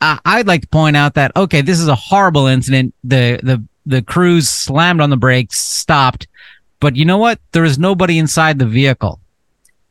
[0.00, 2.94] I I'd like to point out that okay, this is a horrible incident.
[3.04, 6.26] The the the cruise slammed on the brakes, stopped,
[6.80, 7.40] but you know what?
[7.52, 9.20] There was nobody inside the vehicle,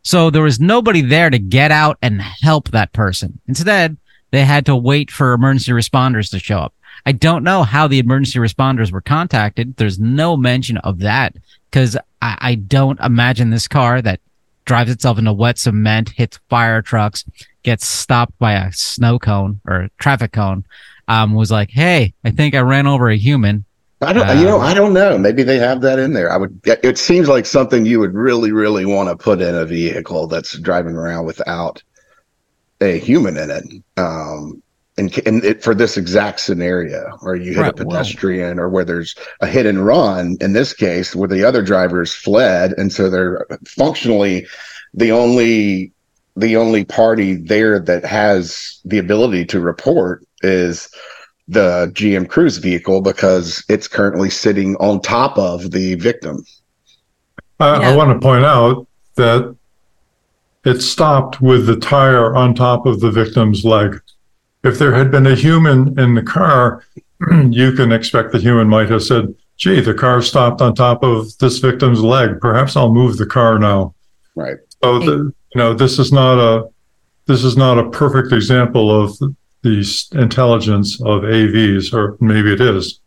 [0.03, 3.39] so there was nobody there to get out and help that person.
[3.47, 3.97] Instead,
[4.31, 6.73] they had to wait for emergency responders to show up.
[7.05, 9.77] I don't know how the emergency responders were contacted.
[9.77, 11.35] There's no mention of that
[11.69, 14.19] because I, I don't imagine this car that
[14.65, 17.23] drives itself into wet cement, hits fire trucks,
[17.63, 20.65] gets stopped by a snow cone or traffic cone,
[21.07, 23.65] um, was like, "Hey, I think I ran over a human."
[24.01, 24.37] I don't.
[24.37, 25.17] you know, Um, I don't know.
[25.17, 26.31] Maybe they have that in there.
[26.31, 26.59] I would.
[26.65, 30.57] It seems like something you would really, really want to put in a vehicle that's
[30.59, 31.81] driving around without
[32.79, 33.63] a human in it.
[33.99, 34.61] Um,
[34.99, 38.69] and, and it, for this exact scenario where you hit a Right, well- pedestrian or
[38.69, 42.91] where there's a hit and run in this case where the other drivers fled and
[42.91, 44.47] so they're functionally
[44.95, 45.91] the only
[46.35, 50.89] the only party there that has the ability to report is
[51.47, 56.45] the GM Cruise vehicle because it's currently sitting on top of the victim.
[57.59, 57.89] I, Yeah.
[57.89, 59.55] I want to point out that
[60.65, 64.01] it stopped with the tire on top of the victim's leg.
[64.63, 66.83] If there had been a human in the car,
[67.49, 71.37] you can expect the human might have said, gee, the car stopped on top of
[71.37, 72.41] this victim's leg.
[72.41, 73.95] Perhaps I'll move the car now.
[74.35, 74.57] Right.
[74.83, 76.69] So, the, you know, this is not a
[77.25, 79.17] this is not a perfect example of
[79.67, 82.99] the intelligence of AVs, or maybe it is.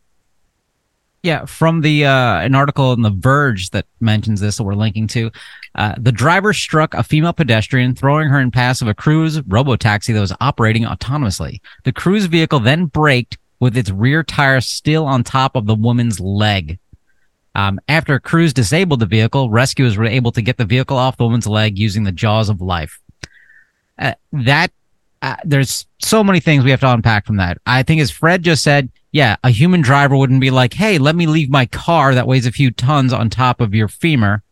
[1.23, 5.07] Yeah, from the uh, an article in The Verge that mentions this that we're linking
[5.09, 5.31] to,
[5.75, 10.15] uh, the driver struck a female pedestrian, throwing her in pass of a cruise robotaxi
[10.15, 11.61] that was operating autonomously.
[11.85, 16.19] The cruise vehicle then braked with its rear tire still on top of the woman's
[16.19, 16.79] leg.
[17.55, 21.25] Um, after Cruise disabled the vehicle, rescuers were able to get the vehicle off the
[21.25, 23.01] woman's leg using the jaws of life.
[23.99, 24.71] Uh, that
[25.23, 27.59] uh, there's so many things we have to unpack from that.
[27.67, 31.17] I think, as Fred just said, yeah, a human driver wouldn't be like, "Hey, let
[31.17, 34.43] me leave my car that weighs a few tons on top of your femur,"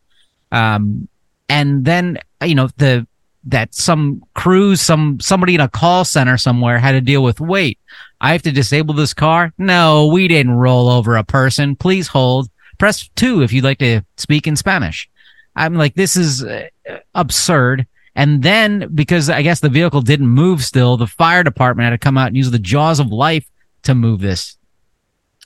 [0.51, 1.07] um,
[1.47, 3.07] and then you know the
[3.45, 7.39] that some cruise, some somebody in a call center somewhere had to deal with.
[7.39, 7.79] Wait,
[8.21, 9.53] I have to disable this car?
[9.57, 11.75] No, we didn't roll over a person.
[11.75, 12.49] Please hold.
[12.77, 15.09] Press two if you'd like to speak in Spanish.
[15.55, 16.67] I'm like, this is uh,
[17.15, 17.87] absurd.
[18.19, 21.97] And then because I guess the vehicle didn't move still, the fire department had to
[21.97, 23.49] come out and use the jaws of life
[23.83, 24.57] to move this.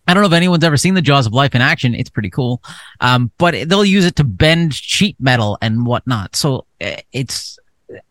[0.08, 1.94] I don't know if anyone's ever seen the jaws of life in action.
[1.94, 2.64] It's pretty cool.
[3.00, 6.36] Um, but they'll use it to bend sheet metal and whatnot.
[6.36, 7.60] So uh, it's,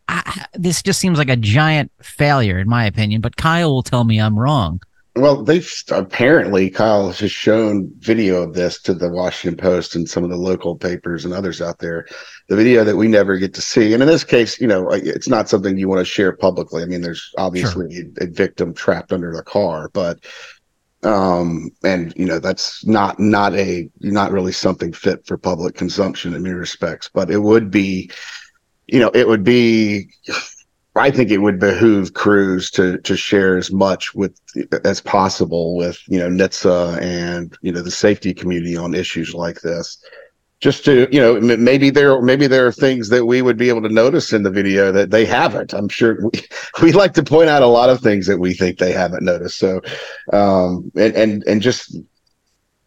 [0.06, 4.04] I, this just seems like a giant failure in my opinion, but Kyle will tell
[4.04, 4.80] me I'm wrong.
[5.14, 10.24] Well, they've apparently Kyle has shown video of this to the Washington Post and some
[10.24, 12.06] of the local papers and others out there.
[12.48, 15.28] The video that we never get to see, and in this case, you know, it's
[15.28, 16.82] not something you want to share publicly.
[16.82, 20.18] I mean, there's obviously a, a victim trapped under the car, but
[21.02, 26.32] um, and you know, that's not not a not really something fit for public consumption
[26.32, 27.10] in many respects.
[27.12, 28.10] But it would be,
[28.86, 30.08] you know, it would be
[30.94, 34.38] I think it would behoove Cruise to to share as much with
[34.84, 39.62] as possible with you know NHTSA and you know the safety community on issues like
[39.62, 39.98] this.
[40.60, 43.82] Just to you know, maybe there maybe there are things that we would be able
[43.82, 45.72] to notice in the video that they haven't.
[45.72, 46.30] I'm sure we,
[46.82, 49.58] we like to point out a lot of things that we think they haven't noticed.
[49.58, 49.80] So,
[50.32, 51.96] um, and and and just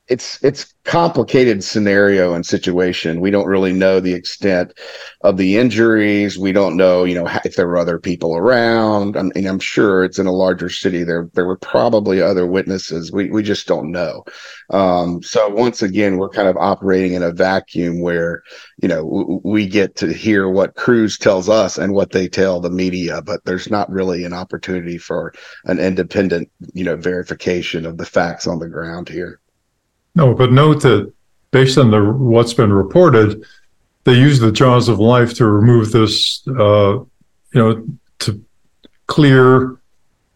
[0.07, 3.21] it's it's complicated scenario and situation.
[3.21, 4.73] We don't really know the extent
[5.21, 6.37] of the injuries.
[6.37, 9.17] We don't know, you know, if there were other people around.
[9.17, 11.03] I mean, I'm sure it's in a larger city.
[11.03, 13.11] There there were probably other witnesses.
[13.11, 14.23] We we just don't know.
[14.69, 18.43] Um, so once again, we're kind of operating in a vacuum where
[18.81, 22.59] you know w- we get to hear what Cruise tells us and what they tell
[22.59, 25.33] the media, but there's not really an opportunity for
[25.65, 29.39] an independent, you know, verification of the facts on the ground here.
[30.15, 31.11] No, but note that
[31.51, 33.45] based on the what's been reported,
[34.05, 37.07] they use the jaws of life to remove this, uh, you
[37.53, 37.85] know,
[38.19, 38.41] to
[39.07, 39.77] clear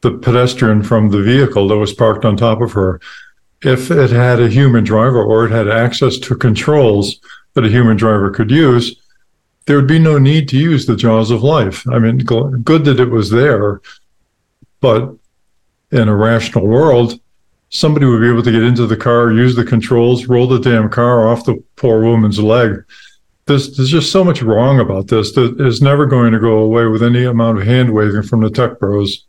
[0.01, 2.99] the pedestrian from the vehicle that was parked on top of her.
[3.61, 7.19] If it had a human driver or it had access to controls
[7.53, 9.01] that a human driver could use,
[9.65, 11.87] there would be no need to use the jaws of life.
[11.89, 13.81] I mean, good that it was there,
[14.79, 15.13] but
[15.91, 17.19] in a rational world,
[17.69, 20.89] somebody would be able to get into the car, use the controls, roll the damn
[20.89, 22.83] car off the poor woman's leg.
[23.45, 26.85] There's, there's just so much wrong about this that is never going to go away
[26.85, 29.25] with any amount of hand waving from the tech bros.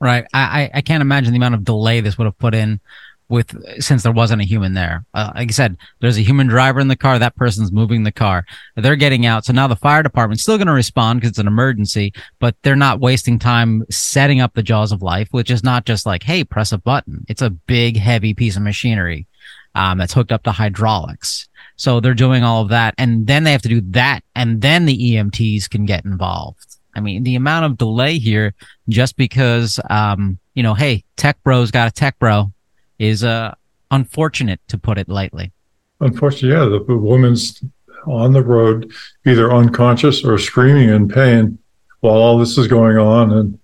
[0.00, 0.26] Right.
[0.32, 2.80] I, I can't imagine the amount of delay this would have put in
[3.28, 5.04] with since there wasn't a human there.
[5.12, 7.18] Uh, like I said, there's a human driver in the car.
[7.18, 8.46] That person's moving the car.
[8.76, 9.44] They're getting out.
[9.44, 12.76] So now the fire department's still going to respond because it's an emergency, but they're
[12.76, 16.42] not wasting time setting up the jaws of life, which is not just like, hey,
[16.42, 17.24] press a button.
[17.28, 19.26] It's a big, heavy piece of machinery
[19.74, 21.48] um, that's hooked up to hydraulics.
[21.76, 24.84] So they're doing all of that, and then they have to do that, and then
[24.84, 26.76] the EMTs can get involved.
[26.96, 28.54] I mean, the amount of delay here,
[28.88, 32.52] just because, um, you know, hey, tech bro's got a tech bro
[32.98, 33.54] is uh,
[33.90, 35.52] unfortunate, to put it lightly.
[36.00, 37.62] Unfortunately, yeah, the woman's
[38.06, 38.92] on the road,
[39.26, 41.58] either unconscious or screaming in pain
[42.00, 43.32] while all this is going on.
[43.32, 43.58] And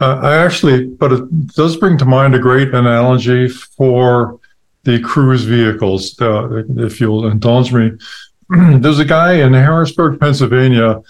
[0.00, 4.40] uh, I actually, but it does bring to mind a great analogy for
[4.84, 7.92] the cruise vehicles, uh, if you'll indulge me.
[8.48, 11.00] There's a guy in Harrisburg, Pennsylvania,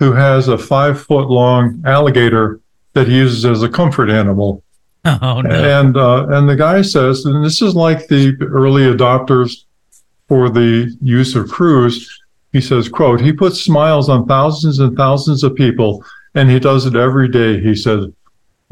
[0.00, 2.60] who has a five foot long alligator
[2.94, 4.62] that he uses as a comfort animal.
[5.20, 5.50] Oh, no.
[5.50, 9.64] And uh, and the guy says, and this is like the early adopters
[10.28, 12.08] for the use of cruise.
[12.52, 16.86] He says, "quote He puts smiles on thousands and thousands of people, and he does
[16.86, 18.12] it every day." He said,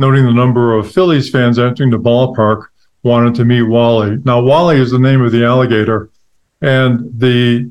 [0.01, 2.69] noting the number of Phillies fans entering the ballpark
[3.03, 4.19] wanted to meet Wally.
[4.25, 6.11] Now, Wally is the name of the alligator,
[6.63, 7.71] and the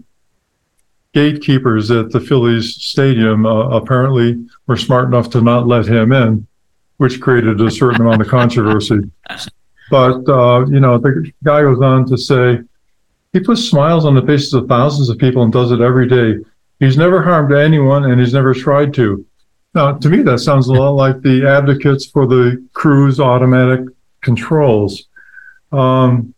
[1.14, 6.46] gatekeepers at the Phillies stadium uh, apparently were smart enough to not let him in
[7.00, 9.00] which created a certain amount of controversy.
[9.90, 12.60] But, uh, you know, the guy goes on to say,
[13.32, 16.44] he puts smiles on the faces of thousands of people and does it every day.
[16.80, 19.26] He's never harmed anyone and he's never tried to.
[19.74, 23.86] Now, to me, that sounds a lot like the advocates for the cruise automatic
[24.20, 25.08] controls.
[25.72, 26.34] Um,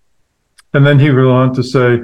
[0.76, 2.04] and then he goes on to say,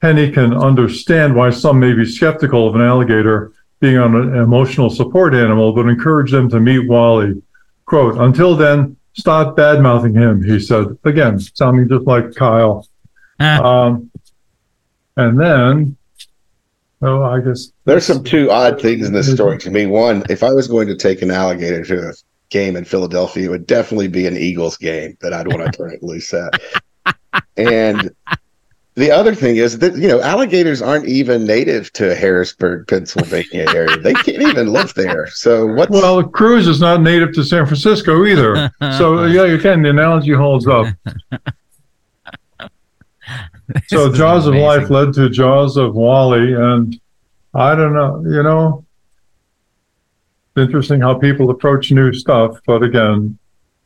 [0.00, 4.88] Henney can understand why some may be skeptical of an alligator being on an emotional
[4.88, 7.42] support animal, but encourage them to meet Wally.
[7.88, 10.88] Quote, until then, stop bad mouthing him, he said.
[11.04, 12.86] Again, sounding just like Kyle.
[13.40, 13.62] Ah.
[13.62, 14.10] Um,
[15.16, 15.96] and then,
[17.00, 17.72] oh, I guess.
[17.86, 19.86] There's some two odd things in this story to me.
[19.86, 22.12] One, if I was going to take an alligator to a
[22.50, 25.94] game in Philadelphia, it would definitely be an Eagles game that I'd want to turn
[25.94, 26.60] it loose at.
[27.56, 28.14] And
[28.98, 33.96] the other thing is that you know alligators aren't even native to Harrisburg, Pennsylvania area.
[33.96, 35.28] they can't even live there.
[35.28, 35.88] So what?
[35.88, 38.72] Well, Cruise is not native to San Francisco either.
[38.98, 39.82] so yeah, you can.
[39.82, 40.86] The analogy holds up.
[43.86, 47.00] so Jaws of Life led to Jaws of Wally, and
[47.54, 48.24] I don't know.
[48.26, 48.84] You know,
[50.56, 52.58] it's interesting how people approach new stuff.
[52.66, 53.38] But again,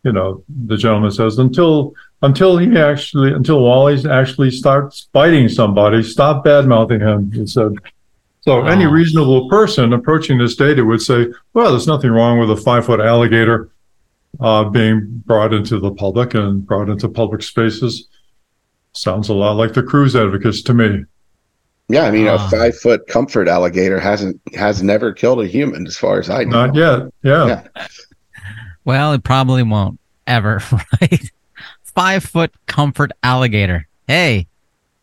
[0.04, 6.02] you know, the gentleman says until until he actually until Wally actually starts biting somebody,
[6.02, 7.30] stop bad mouthing him.
[7.32, 7.74] He said.
[8.40, 8.66] So wow.
[8.66, 12.86] any reasonable person approaching this data would say, well, there's nothing wrong with a five
[12.86, 13.70] foot alligator
[14.40, 18.08] uh, being brought into the public and brought into public spaces.
[18.94, 21.04] Sounds a lot like the cruise advocates to me.
[21.88, 25.86] Yeah, I mean, uh, a five foot comfort alligator hasn't has never killed a human,
[25.86, 26.66] as far as I know.
[26.66, 27.12] Not yet.
[27.22, 27.46] Yeah.
[27.46, 27.86] yeah.
[28.84, 30.62] Well, it probably won't ever,
[31.00, 31.30] right?
[31.82, 33.86] Five foot comfort alligator.
[34.06, 34.46] Hey,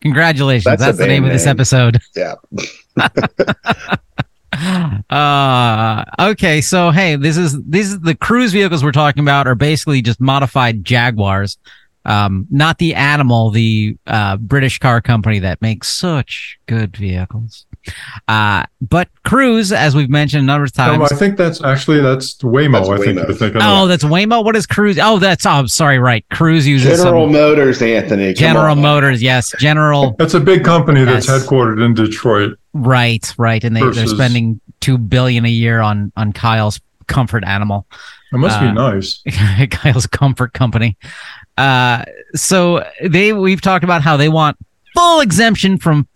[0.00, 0.64] congratulations.
[0.64, 2.00] That's, That's the name, name, of this episode.
[2.16, 2.34] Yeah.
[5.10, 9.54] uh okay so hey this is these are the cruise vehicles we're talking about are
[9.54, 11.56] basically just modified jaguars
[12.04, 17.64] um not the animal the uh british car company that makes such good vehicles
[18.28, 22.00] Uh, but Cruise, as we've mentioned a number of times, No, I think that's actually
[22.00, 22.72] that's Waymo.
[22.72, 23.28] That's I think Waymo.
[23.28, 23.62] you're thinking.
[23.62, 23.88] oh, of.
[23.88, 24.44] that's Waymo.
[24.44, 24.98] What is Cruise?
[25.00, 26.24] Oh, that's oh, sorry, right.
[26.30, 28.32] Cruise uses General some Motors, Anthony.
[28.34, 28.82] General on.
[28.82, 29.22] Motors.
[29.22, 30.14] Yes, General.
[30.18, 31.46] that's a big company that's Yes.
[31.46, 32.58] headquartered in Detroit.
[32.74, 37.86] right, right, and they they're spending two billion a year on on Kyle's comfort animal.
[38.32, 39.22] It must Uh, be nice.
[39.70, 40.96] Kyle's Comfort Company.
[41.58, 42.04] Uh,
[42.36, 44.56] so they we've talked about how they want
[44.94, 46.08] full exemption from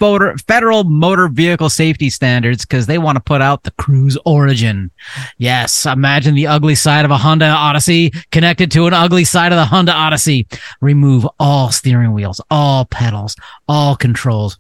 [0.47, 4.91] federal motor vehicle safety standards because they want to put out the Cruise Origin.
[5.39, 9.57] Yes, imagine the ugly side of a Honda Odyssey connected to an ugly side of
[9.57, 10.47] the Honda Odyssey.
[10.81, 13.37] Remove all steering wheels, all pedals,
[13.69, 14.59] all controls.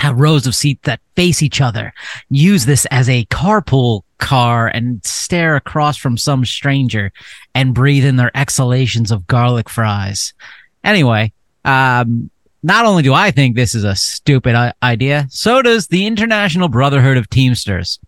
[0.00, 1.92] Have rows of seats that face each other.
[2.28, 7.12] Use this as a carpool car and stare across from some stranger
[7.54, 10.34] and breathe in their exhalations of garlic fries.
[10.82, 11.32] Anyway,
[11.64, 12.30] um,
[12.64, 17.18] not only do I think this is a stupid idea, so does the International Brotherhood
[17.18, 18.00] of Teamsters.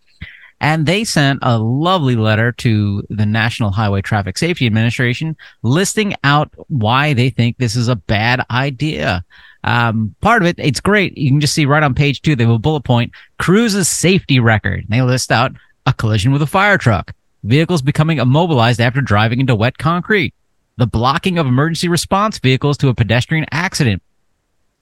[0.62, 6.50] And they sent a lovely letter to the National Highway Traffic Safety Administration listing out
[6.68, 9.22] why they think this is a bad idea.
[9.62, 11.18] Um, part of it, it's great.
[11.18, 14.40] You can just see right on page two, they have a bullet point, Cruise's safety
[14.40, 14.86] record.
[14.88, 15.52] They list out
[15.84, 17.12] a collision with a fire truck,
[17.44, 20.32] vehicles becoming immobilized after driving into wet concrete,
[20.78, 24.02] the blocking of emergency response vehicles to a pedestrian accident,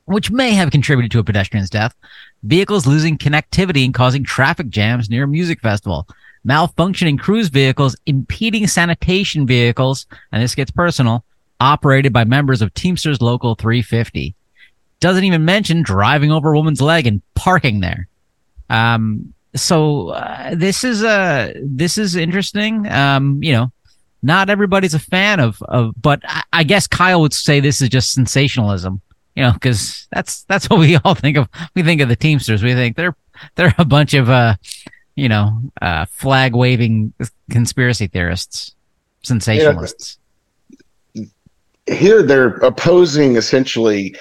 [0.06, 1.94] which may have contributed to a pedestrian's death,
[2.42, 6.06] vehicles losing connectivity and causing traffic jams near a music festival,
[6.46, 11.24] malfunctioning cruise vehicles impeding sanitation vehicles, and this gets personal,
[11.60, 14.34] operated by members of Teamsters Local 350.
[15.00, 18.08] Doesn't even mention driving over a woman's leg and parking there.
[18.70, 22.90] Um, so uh, this is uh, this is interesting.
[22.90, 23.72] Um, you know,
[24.22, 27.88] not everybody's a fan of of, but I, I guess Kyle would say this is
[27.88, 29.00] just sensationalism.
[29.34, 31.48] You know, because that's that's what we all think of.
[31.74, 32.62] We think of the Teamsters.
[32.62, 33.16] We think they're
[33.56, 34.56] they're a bunch of uh,
[35.16, 37.12] you know, uh, flag waving
[37.50, 38.74] conspiracy theorists,
[39.24, 40.18] sensationalists.
[41.86, 44.16] here they're opposing essentially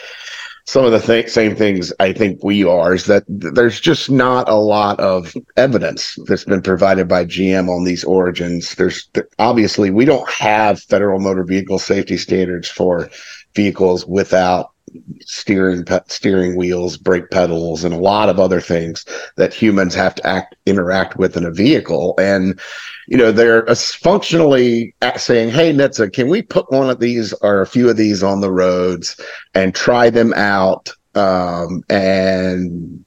[0.65, 4.47] some of the th- same things I think we are is that there's just not
[4.47, 8.75] a lot of evidence that's been provided by GM on these origins.
[8.75, 13.09] There's th- obviously we don't have federal motor vehicle safety standards for
[13.55, 14.72] vehicles without
[15.21, 19.05] steering steering wheels, brake pedals, and a lot of other things
[19.37, 22.15] that humans have to act interact with in a vehicle.
[22.19, 22.59] And
[23.07, 27.67] you know, they're functionally saying, Hey, NHTSA, can we put one of these or a
[27.67, 29.19] few of these on the roads
[29.53, 33.05] and try them out um, and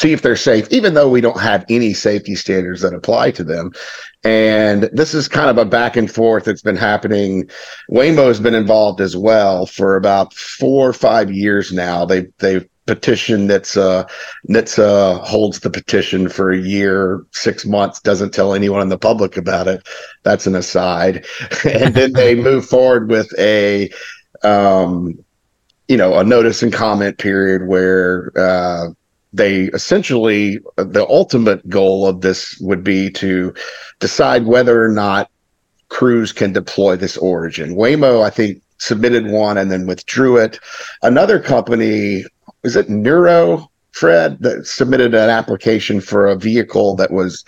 [0.00, 3.44] see if they're safe, even though we don't have any safety standards that apply to
[3.44, 3.70] them.
[4.24, 7.50] And this is kind of a back and forth that's been happening.
[7.90, 12.06] Waymo's been involved as well for about four or five years now.
[12.06, 14.08] They they've petitioned NHTSA.
[14.48, 19.36] NHTSA holds the petition for a year, six months, doesn't tell anyone in the public
[19.36, 19.86] about it.
[20.22, 21.26] That's an aside.
[21.64, 23.90] and then they move forward with a
[24.42, 25.22] um,
[25.88, 28.88] you know, a notice and comment period where uh
[29.32, 33.54] they essentially the ultimate goal of this would be to
[34.00, 35.30] decide whether or not
[35.88, 37.76] Cruise can deploy this origin.
[37.76, 40.58] Waymo, I think, submitted one and then withdrew it.
[41.02, 42.24] Another company,
[42.62, 47.44] is it Nuro, Fred, that submitted an application for a vehicle that was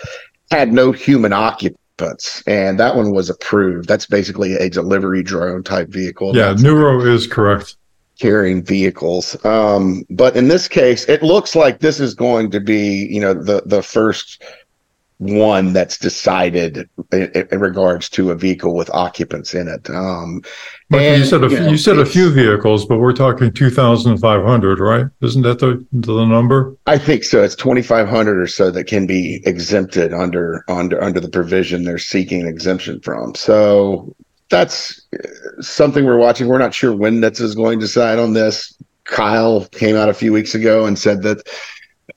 [0.51, 3.89] had no human occupants, and that one was approved.
[3.89, 6.37] That's basically a delivery drone type vehicle.
[6.37, 7.77] Yeah, Nuro is correct.
[8.23, 9.25] Carrying vehicles.
[9.45, 13.35] Um, but in this case, it looks like this is going to be, you know,
[13.35, 14.43] the the first
[15.19, 19.89] one that's decided in, in regards to a vehicle with occupants in it.
[19.91, 20.43] Um,
[20.91, 23.71] But you said a, you know, you said a few vehicles, but we're talking two
[23.71, 25.07] thousand five hundred, right?
[25.21, 26.77] Isn't that the the number?
[26.87, 27.43] I think so.
[27.43, 31.85] It's twenty five hundred or so that can be exempted under under under the provision
[31.85, 33.35] they're seeking exemption from.
[33.35, 34.15] So
[34.53, 35.01] that's
[35.61, 36.47] something we're watching.
[36.47, 38.77] We're not sure when NHTSA is going to decide on this.
[39.05, 41.49] Kyle came out a few weeks ago and said that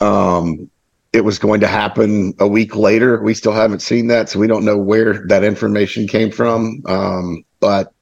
[0.02, 0.70] um,
[1.14, 3.22] it was going to happen a week later.
[3.24, 6.84] We still haven't seen that, so we don't know where that information came from.
[6.86, 7.94] Um, but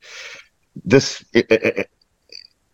[0.84, 1.90] this, it, it,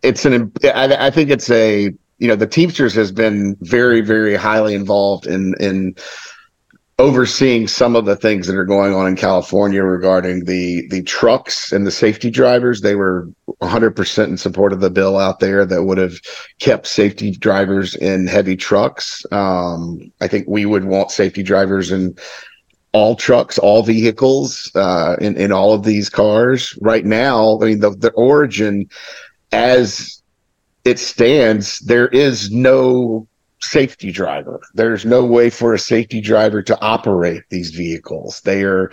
[0.02, 0.50] it's an.
[0.64, 1.92] I, I think it's a.
[2.18, 5.94] You know, the Teamsters has been very, very highly involved in in
[7.00, 11.72] overseeing some of the things that are going on in California regarding the the trucks
[11.72, 12.82] and the safety drivers.
[12.82, 13.26] They were
[13.62, 16.20] 100% in support of the bill out there that would have
[16.58, 19.24] kept safety drivers in heavy trucks.
[19.32, 22.14] Um, I think we would want safety drivers in
[22.92, 26.78] all trucks, all vehicles, uh, in in all of these cars.
[26.82, 28.90] Right now, I mean the the origin
[29.52, 30.20] as
[30.84, 33.26] it stands, there is no
[33.62, 34.60] safety driver.
[34.74, 38.40] There's no way for a safety driver to operate these vehicles.
[38.40, 38.90] They are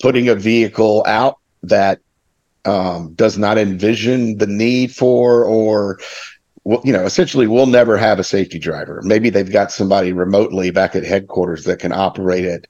[0.00, 2.00] putting a vehicle out that
[2.64, 5.98] um, does not envision the need for or
[6.84, 10.94] you know essentially we'll never have a safety driver maybe they've got somebody remotely back
[10.94, 12.66] at headquarters that can operate it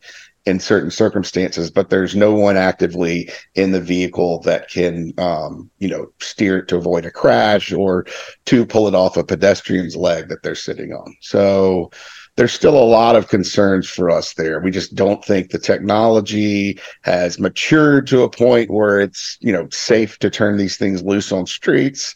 [0.49, 5.89] in certain circumstances, but there's no one actively in the vehicle that can, um, you
[5.89, 8.07] know, steer it to avoid a crash or
[8.47, 11.15] to pull it off a pedestrian's leg that they're sitting on.
[11.21, 11.91] So
[12.37, 14.61] there's still a lot of concerns for us there.
[14.61, 19.69] We just don't think the technology has matured to a point where it's, you know,
[19.71, 22.15] safe to turn these things loose on streets.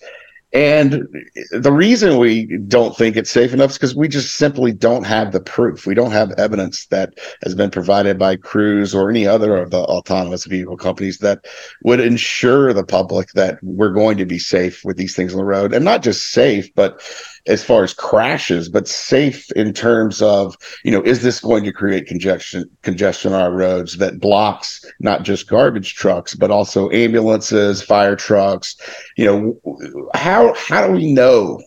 [0.52, 1.08] And
[1.52, 5.32] the reason we don't think it's safe enough is because we just simply don't have
[5.32, 5.86] the proof.
[5.86, 9.78] We don't have evidence that has been provided by Cruise or any other of the
[9.78, 11.46] autonomous vehicle companies that
[11.84, 15.44] would ensure the public that we're going to be safe with these things on the
[15.44, 15.72] road.
[15.72, 17.00] And not just safe, but
[17.46, 21.72] as far as crashes, but safe in terms of, you know, is this going to
[21.72, 27.82] create congestion congestion on our roads that blocks not just garbage trucks, but also ambulances,
[27.82, 28.76] fire trucks?
[29.16, 31.60] You know, how how do we know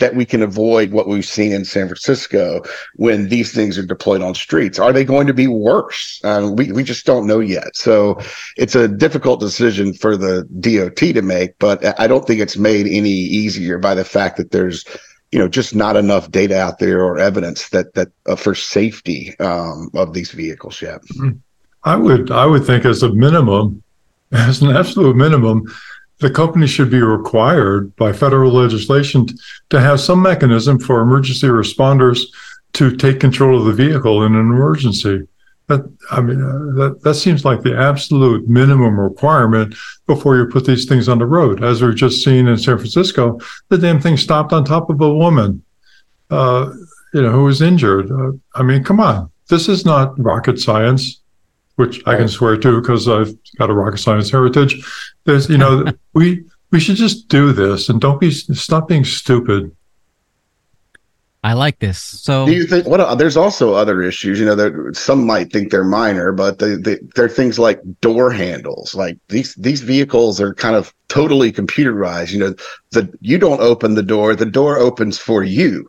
[0.00, 2.62] that we can avoid what we've seen in San Francisco
[2.96, 4.78] when these things are deployed on streets?
[4.78, 6.20] Are they going to be worse?
[6.24, 7.76] Um, we, we just don't know yet.
[7.76, 8.18] So
[8.56, 12.86] it's a difficult decision for the DOT to make, but I don't think it's made
[12.86, 14.84] any easier by the fact that there's
[15.32, 19.38] you know just not enough data out there or evidence that that uh, for safety
[19.38, 21.00] um, of these vehicles yet.
[21.84, 23.82] I would I would think as a minimum,
[24.32, 25.64] as an absolute minimum,
[26.20, 29.26] the company should be required by federal legislation
[29.70, 32.20] to have some mechanism for emergency responders
[32.74, 35.26] to take control of the vehicle in an emergency.
[35.68, 39.74] That I mean, uh, that that seems like the absolute minimum requirement
[40.06, 41.64] before you put these things on the road.
[41.64, 45.14] As we've just seen in San Francisco, the damn thing stopped on top of a
[45.14, 45.62] woman,
[46.30, 46.72] uh,
[47.14, 48.10] you know, who was injured.
[48.10, 51.19] Uh, I mean, come on, this is not rocket science
[51.76, 54.84] which I can swear to because I've got a rocket science heritage.
[55.24, 59.74] There's, you know, we we should just do this and don't be stop being stupid.
[61.42, 61.98] I like this.
[61.98, 63.14] So, do you think what?
[63.16, 64.38] There's also other issues.
[64.38, 68.30] You know, that some might think they're minor, but they, they, they're things like door
[68.30, 68.94] handles.
[68.94, 72.32] Like these these vehicles are kind of totally computerized.
[72.32, 72.54] You know,
[72.90, 75.88] the you don't open the door; the door opens for you.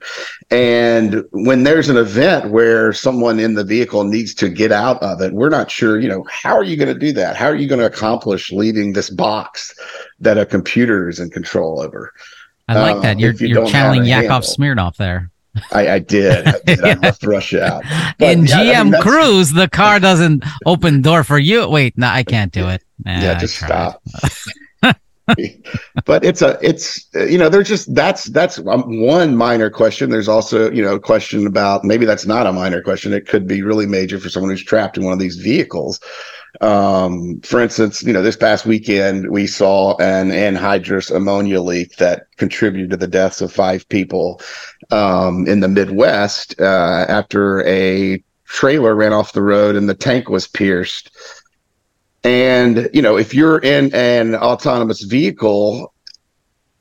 [0.52, 5.20] And when there's an event where someone in the vehicle needs to get out of
[5.20, 6.00] it, we're not sure.
[6.00, 7.36] You know, how are you going to do that?
[7.36, 9.78] How are you going to accomplish leaving this box
[10.22, 12.14] that a computer is in control over?
[12.70, 13.14] I like that.
[13.16, 15.30] Um, you're, you are channeling Yakov Smirnoff there.
[15.72, 16.48] I, I did.
[16.48, 16.84] I, did.
[16.84, 17.84] I left Russia out.
[18.20, 21.68] But, In yeah, GM I mean, Cruise, the car doesn't open door for you.
[21.68, 22.84] Wait, no, I can't do it.
[23.04, 24.02] Nah, yeah, just stop.
[26.06, 30.28] but it's a it's you know there's just that's that's um, one minor question there's
[30.28, 33.62] also you know a question about maybe that's not a minor question it could be
[33.62, 36.00] really major for someone who's trapped in one of these vehicles
[36.62, 42.24] um, for instance you know this past weekend we saw an anhydrous ammonia leak that
[42.38, 44.42] contributed to the deaths of five people
[44.92, 50.30] um, in the midwest uh, after a trailer ran off the road and the tank
[50.30, 51.10] was pierced
[52.24, 55.94] and, you know, if you're in an autonomous vehicle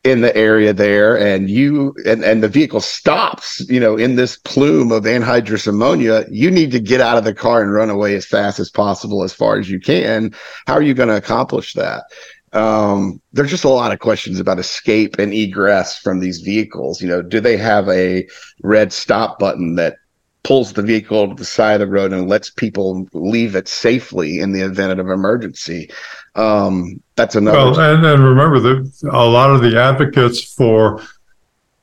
[0.02, 4.36] in the area there and you and, and the vehicle stops, you know, in this
[4.36, 8.14] plume of anhydrous ammonia, you need to get out of the car and run away
[8.14, 10.34] as fast as possible, as far as you can.
[10.66, 12.04] How are you going to accomplish that?
[12.52, 17.00] Um, there's just a lot of questions about escape and egress from these vehicles.
[17.00, 18.26] You know, do they have a
[18.62, 19.96] red stop button that
[20.42, 24.40] pulls the vehicle to the side of the road and lets people leave it safely
[24.40, 25.90] in the event of emergency.
[26.34, 27.58] Um, that's another.
[27.58, 31.02] Well, and, and remember that a lot of the advocates for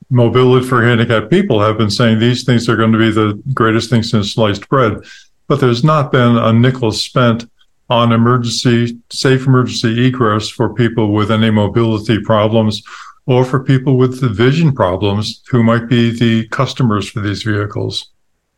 [0.10, 3.90] mobility for handicapped people have been saying these things are going to be the greatest
[3.90, 4.98] things since sliced bread,
[5.48, 7.50] but there's not been a nickel spent
[7.90, 12.84] on emergency safe emergency egress for people with any mobility problems
[13.26, 18.10] or for people with vision problems who might be the customers for these vehicles.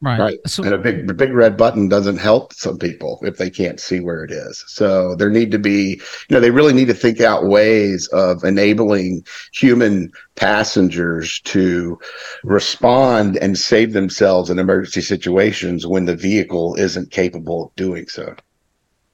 [0.02, 0.20] Right.
[0.20, 0.40] Right.
[0.48, 4.00] So, and a big, big red button doesn't help some people if they can't see
[4.00, 4.64] where it is.
[4.68, 8.46] So there need to be, you know, they really need to think out ways of
[8.46, 12.00] enabling human passengers to
[12.46, 18.34] respond and save themselves in emergency situations when the vehicle isn't capable of doing so.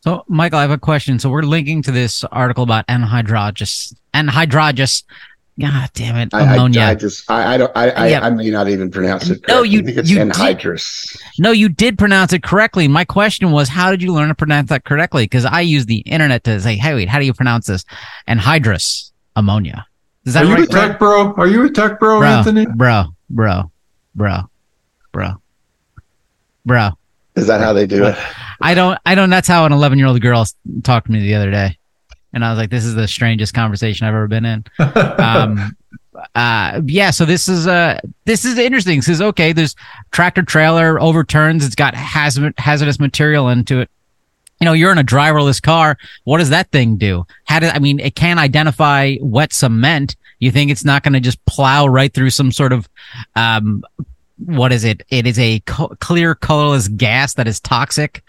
[0.06, 1.20] So, Michael, I have a question.
[1.20, 5.04] So, we're linking to this article about anhydrous, anhydrous
[5.58, 6.82] God damn it, ammonia.
[6.82, 8.20] I, I, I just, I, I don't, I, yeah.
[8.22, 9.42] I, I, may not even pronounce it.
[9.42, 9.54] Correctly.
[9.54, 11.12] No, you, it's you anhydrous.
[11.12, 12.90] Did, no, you did pronounce it correctly.
[12.90, 15.24] My question was, how did you learn to pronounce that correctly?
[15.24, 17.86] Because I use the internet to say, hey, wait, how do you pronounce this?
[18.28, 19.86] Anhydrous ammonia.
[20.26, 21.34] Is that Are right, you a tech bro?
[21.36, 22.66] Are you a tech bro, bro Anthony?
[22.66, 23.72] Bro, bro,
[24.14, 24.50] bro.
[25.14, 25.42] bro,
[26.66, 26.90] bro.
[27.38, 28.18] Is that how they do it?
[28.66, 29.00] I don't.
[29.06, 29.30] I don't.
[29.30, 30.44] That's how an 11 year old girl
[30.82, 31.78] talked to me the other day,
[32.34, 35.78] and I was like, "This is the strangest conversation I've ever been in." um,
[36.34, 37.12] uh, yeah.
[37.12, 39.04] So this is uh, this is interesting.
[39.04, 39.76] Says okay, there's
[40.10, 41.64] tractor trailer overturns.
[41.64, 43.90] It's got hazard, hazardous material into it.
[44.60, 45.96] You know, you're in a driverless car.
[46.24, 47.28] What does that thing do?
[47.44, 48.00] How do I mean?
[48.00, 50.16] It can't identify wet cement.
[50.40, 52.90] You think it's not going to just plow right through some sort of
[53.36, 53.84] um,
[54.38, 55.04] what is it?
[55.10, 58.24] It is a co- clear, colorless gas that is toxic.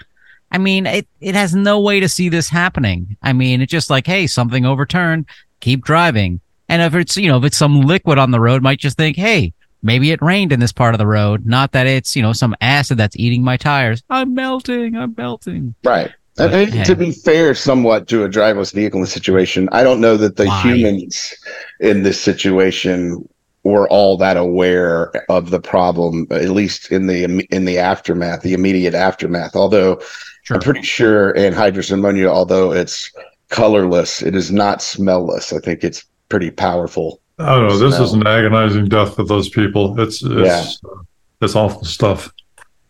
[0.56, 3.18] I mean, it, it has no way to see this happening.
[3.22, 5.26] I mean, it's just like, hey, something overturned,
[5.60, 6.40] keep driving.
[6.70, 9.18] And if it's, you know, if it's some liquid on the road, might just think,
[9.18, 9.52] hey,
[9.82, 11.44] maybe it rained in this part of the road.
[11.44, 14.02] Not that it's, you know, some acid that's eating my tires.
[14.08, 14.96] I'm melting.
[14.96, 15.74] I'm melting.
[15.84, 16.10] Right.
[16.36, 16.84] But, And hey.
[16.84, 20.36] to be fair, somewhat to a driverless vehicle in this situation, I don't know that
[20.36, 20.62] the Why?
[20.62, 21.34] humans
[21.80, 23.28] in this situation
[23.62, 28.54] were all that aware of the problem, at least in the in the aftermath, the
[28.54, 29.56] immediate aftermath.
[29.56, 30.00] Although
[30.46, 30.56] Sure.
[30.56, 33.10] I'm pretty sure anhydrous ammonia, although it's
[33.48, 35.52] colorless, it is not smellless.
[35.52, 37.20] I think it's pretty powerful.
[37.40, 37.78] I don't know.
[37.78, 40.00] This is an agonizing death for those people.
[40.00, 40.80] It's it's
[41.40, 42.32] it's awful stuff.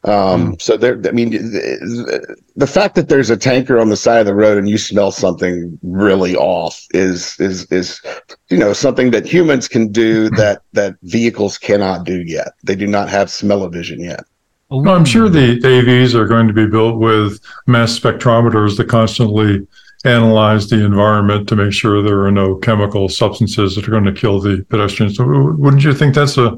[0.04, 4.20] Um, so there, I mean, the, the fact that there's a tanker on the side
[4.20, 8.00] of the road and you smell something really off is, is, is,
[8.48, 12.52] you know, something that humans can do that, that vehicles cannot do yet.
[12.62, 14.24] They do not have smell-o-vision yet.
[14.70, 18.88] No, I'm sure the, the AVs are going to be built with mass spectrometers that
[18.88, 19.66] constantly
[20.04, 24.12] analyze the environment to make sure there are no chemical substances that are going to
[24.12, 25.16] kill the pedestrians.
[25.16, 26.56] So wouldn't you think that's a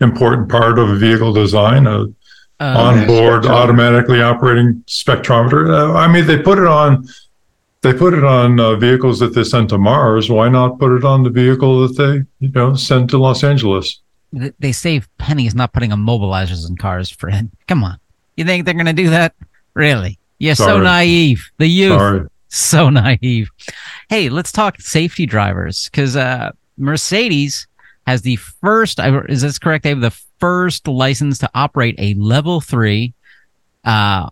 [0.00, 1.86] important part of a vehicle design?
[1.86, 2.06] A
[2.60, 5.70] Uh, onboard automatically operating spectrometer.
[5.70, 7.06] Uh, I mean, they put it on.
[7.82, 10.28] They put it on uh, vehicles that they send to Mars.
[10.28, 14.00] Why not put it on the vehicle that they, you know, send to Los Angeles?
[14.36, 17.50] Th- they save pennies not putting immobilizers in cars, friend.
[17.66, 17.98] Come on.
[18.36, 19.34] You think they're going to do that?
[19.74, 20.18] Really?
[20.38, 21.50] You're so naive.
[21.58, 21.98] The youth.
[21.98, 22.26] Sorry.
[22.48, 23.50] so naive.
[24.08, 27.66] Hey, let's talk safety drivers because uh, Mercedes
[28.06, 29.00] has the first.
[29.28, 29.82] Is this correct?
[29.82, 33.14] They have the first license to operate a level three,
[33.84, 34.30] uh,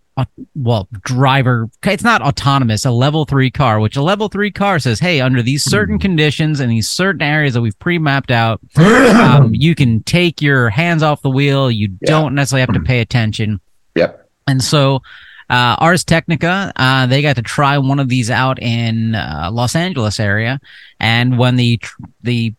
[0.55, 1.69] well, driver.
[1.83, 2.85] It's not autonomous.
[2.85, 6.61] A level three car, which a level three car says, hey, under these certain conditions
[6.61, 11.23] and these certain areas that we've pre-mapped out, um, you can take your hands off
[11.23, 11.71] the wheel.
[11.71, 12.11] You Yeah.
[12.11, 13.61] don't necessarily have to pay attention.
[13.95, 14.29] Yep.
[14.47, 15.03] And so,
[15.51, 19.77] uh, Ars Technica, uh, they got to try one of these out in uh, Los
[19.77, 20.61] Angeles area,
[20.99, 22.55] and when the tr- the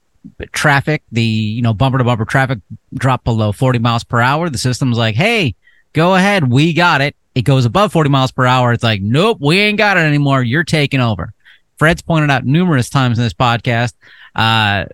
[0.53, 2.59] traffic, the you know bumper to bumper traffic
[2.93, 5.55] dropped below 40 miles per hour, the system's like, "Hey,
[5.93, 9.37] go ahead, we got it." It goes above 40 miles per hour, it's like, "Nope,
[9.39, 10.41] we ain't got it anymore.
[10.41, 11.33] You're taking over."
[11.77, 13.93] Fred's pointed out numerous times in this podcast
[14.35, 14.85] uh,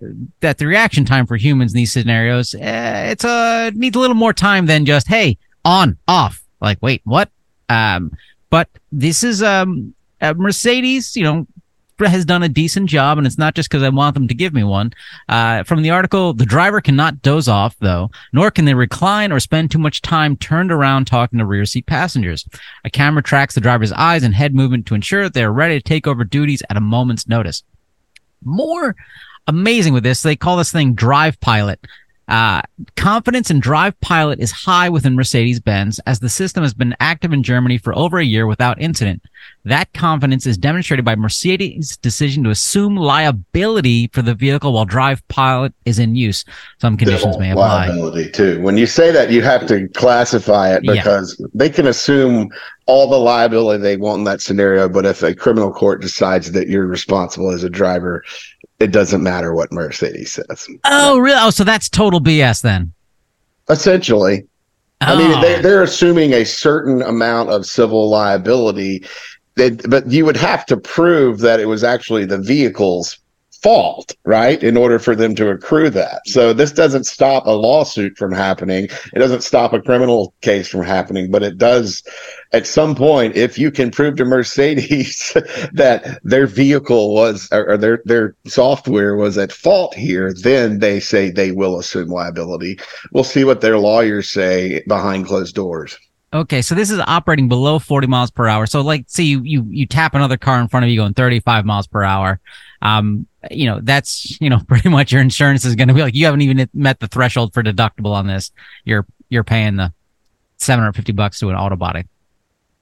[0.42, 4.16] that the reaction time for humans in these scenarios, eh, it's a needs a little
[4.16, 6.44] more time than just hey on off.
[6.60, 7.30] Like wait, what?
[7.70, 8.12] Um,
[8.50, 11.48] but this is um uh, Mercedes, you know,
[12.00, 14.54] has done a decent job, and it's not just because I want them to give
[14.54, 14.94] me one.
[15.30, 19.40] Uh, from the article, the driver cannot doze off, though, nor can they recline or
[19.40, 22.48] spend too much time turned around talking to rear seat passengers.
[22.84, 25.84] A camera tracks the driver's eyes and head movement to ensure they are ready to
[25.84, 27.64] take over duties at a moment's notice.
[28.44, 28.96] More
[29.48, 31.80] amazing with this, they call this thing Drive Pilot.
[32.28, 32.62] Uh,
[32.96, 37.34] confidence in Drive Pilot is high within Mercedes Benz as the system has been active
[37.34, 39.22] in Germany for over a year without incident.
[39.66, 45.26] That confidence is demonstrated by Mercedes' decision to assume liability for the vehicle while Drive
[45.28, 46.46] Pilot is in use.
[46.80, 47.88] Some conditions may apply.
[47.90, 48.62] liability too.
[48.62, 50.94] When you say that, you have to classify it Yeah.
[50.94, 52.50] because they can assume
[52.86, 54.88] all the liability they want in that scenario.
[54.88, 58.24] But if a criminal court decides that you're responsible as a driver,
[58.84, 60.68] it doesn't matter what Mercedes says.
[60.84, 61.38] Oh, really?
[61.40, 62.94] Oh, so that's total BS then.
[63.70, 64.46] Essentially,
[65.02, 65.42] I mean, Oh.
[65.42, 69.06] they, they're assuming a certain amount of civil liability,
[69.56, 73.20] but you would have to prove that it was actually the vehicle's
[73.64, 74.62] fault, right?
[74.62, 76.22] In order for them to accrue that.
[76.28, 78.90] So this doesn't stop a lawsuit from happening.
[79.14, 82.04] It doesn't stop a criminal case from happening, but it does
[82.52, 85.36] at some point, if you can prove to Mercedes
[85.74, 91.00] that their vehicle was, or, or their, their software was at fault here, then they
[91.00, 92.78] say they will assume liability
[93.12, 95.98] we'll see what their lawyers say behind closed doors.
[96.34, 98.66] Okay, so this is operating below 40 miles per hour.
[98.66, 101.64] So like say you you you tap another car in front of you going 35
[101.64, 102.40] miles per hour.
[102.84, 106.14] Um you know, that's, you know, pretty much your insurance is going to be like
[106.14, 108.52] you haven't even met the threshold for deductible on this.
[108.86, 109.92] You're you're paying the
[110.58, 112.06] 750 bucks to an auto body.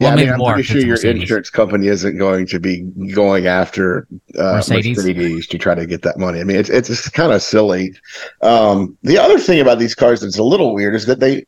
[0.01, 1.21] Yeah, I mean, I'm more pretty sure your Mercedes.
[1.21, 2.81] insurance company isn't going to be
[3.13, 4.97] going after uh, Mercedes?
[4.97, 5.45] Mercedes.
[5.45, 6.39] to try to get that money.
[6.39, 7.93] I mean, it's it's kind of silly.
[8.41, 11.45] Um, the other thing about these cars that's a little weird is that they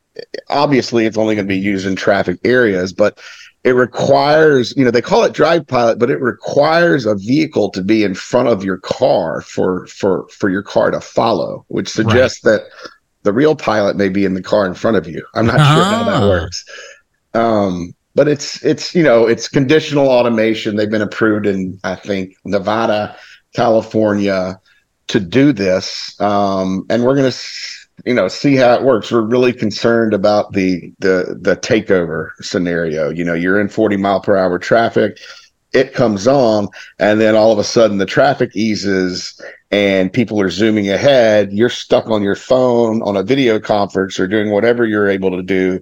[0.50, 3.18] obviously it's only going to be used in traffic areas, but
[3.64, 7.82] it requires you know they call it drive pilot, but it requires a vehicle to
[7.82, 12.40] be in front of your car for for for your car to follow, which suggests
[12.42, 12.62] that
[13.22, 15.24] the real pilot may be in the car in front of you.
[15.34, 16.28] I'm not sure how that Ah.
[16.28, 16.64] works.
[17.32, 20.76] Um, but it's it's you know it's conditional automation.
[20.76, 23.16] They've been approved in I think Nevada,
[23.54, 24.60] California
[25.08, 29.10] to do this, um, and we're gonna s- you know see how it works.
[29.10, 33.10] We're really concerned about the the the takeover scenario.
[33.10, 35.18] You know, you're in 40 mile per hour traffic.
[35.72, 36.68] It comes on,
[37.00, 39.40] and then all of a sudden the traffic eases,
[39.72, 41.52] and people are zooming ahead.
[41.52, 45.42] You're stuck on your phone on a video conference or doing whatever you're able to
[45.42, 45.80] do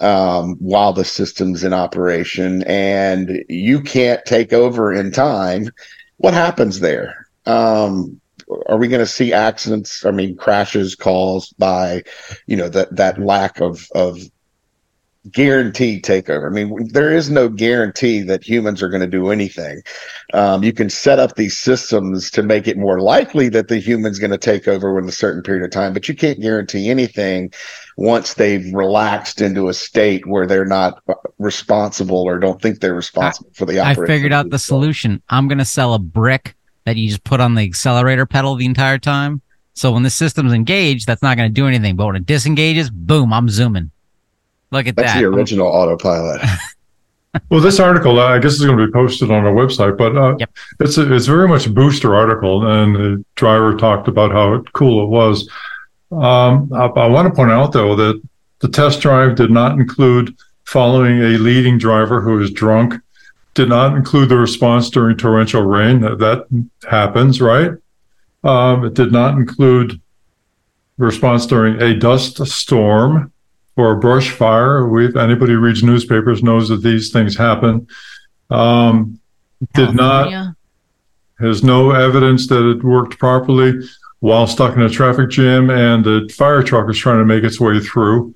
[0.00, 5.70] um, while the system's in operation and you can't take over in time,
[6.18, 7.26] what happens there?
[7.46, 8.20] Um,
[8.66, 10.04] are we going to see accidents?
[10.04, 12.02] I mean, crashes caused by,
[12.46, 14.18] you know, that that lack of of
[15.30, 16.46] guaranteed takeover.
[16.46, 19.82] I mean, there is no guarantee that humans are going to do anything.
[20.34, 24.18] Um, you can set up these systems to make it more likely that the human's
[24.18, 27.52] going to take over within a certain period of time, but you can't guarantee anything
[27.96, 32.94] once they've relaxed into a state where they're not uh, responsible or don't think they're
[32.94, 35.22] responsible for the I figured out the solution.
[35.28, 36.54] I'm going to sell a brick
[36.86, 39.42] that you just put on the accelerator pedal the entire time.
[39.74, 41.96] So when the system's engaged, that's not going to do anything.
[41.96, 43.90] But when it disengages, boom, I'm zooming.
[44.70, 45.20] Look at That's that.
[45.20, 46.40] the original autopilot.
[47.50, 50.36] Well, this article, I guess, is going to be posted on our website, but uh,
[50.38, 50.50] Yep.
[50.80, 55.04] it's a, it's very much a booster article, and the driver talked about how cool
[55.04, 55.46] it was.
[56.10, 58.22] Um, I, I want to point out, though, that
[58.60, 60.34] the test drive did not include
[60.64, 62.94] following a leading driver who is drunk,
[63.56, 66.00] did not include the response during torrential rain.
[66.02, 67.72] That, that happens, right?
[68.44, 70.00] Um, it did not include
[70.98, 73.32] response during a dust storm
[73.76, 74.86] or a brush fire.
[74.86, 77.88] We anybody who reads newspapers knows that these things happen.
[78.50, 79.18] Um,
[79.74, 80.54] did not
[81.40, 83.72] has no evidence that it worked properly
[84.20, 87.60] while stuck in a traffic jam, and the fire truck is trying to make its
[87.60, 88.34] way through,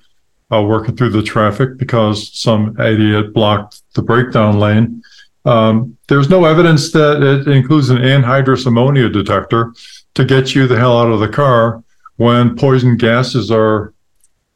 [0.51, 5.01] uh, working through the traffic because some idiot blocked the breakdown lane.
[5.45, 9.73] Um, there's no evidence that it includes an anhydrous ammonia detector
[10.13, 11.83] to get you the hell out of the car
[12.17, 13.93] when poison gases are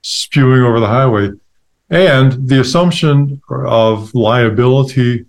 [0.02, 1.32] spewing over the highway.
[1.90, 5.26] And the assumption of liability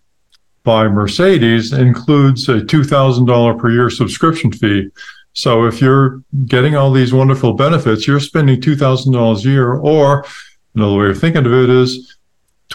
[0.62, 4.88] by Mercedes includes a $2,000 per year subscription fee.
[5.32, 10.24] So if you're getting all these wonderful benefits, you're spending $2,000 a year, or
[10.74, 12.15] another way of thinking of it is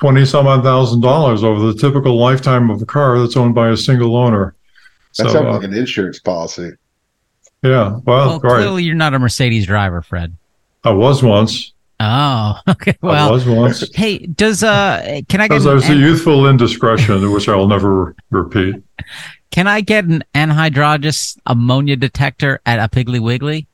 [0.01, 3.69] 20 some odd thousand dollars over the typical lifetime of a car that's owned by
[3.69, 4.55] a single owner.
[5.17, 6.71] That So, sounds uh, like an insurance policy.
[7.63, 8.57] yeah, well, Well, right.
[8.57, 10.35] clearly you're not a Mercedes driver, Fred.
[10.83, 11.73] I was once.
[11.99, 12.97] Oh, okay.
[13.01, 13.83] Well, I Well, was once.
[13.95, 17.67] hey, does uh, can I get Because an I was a youthful indiscretion, which I'll
[17.67, 18.75] never repeat.
[19.51, 23.67] can I get an anhydrous ammonia detector at a Piggly Wiggly?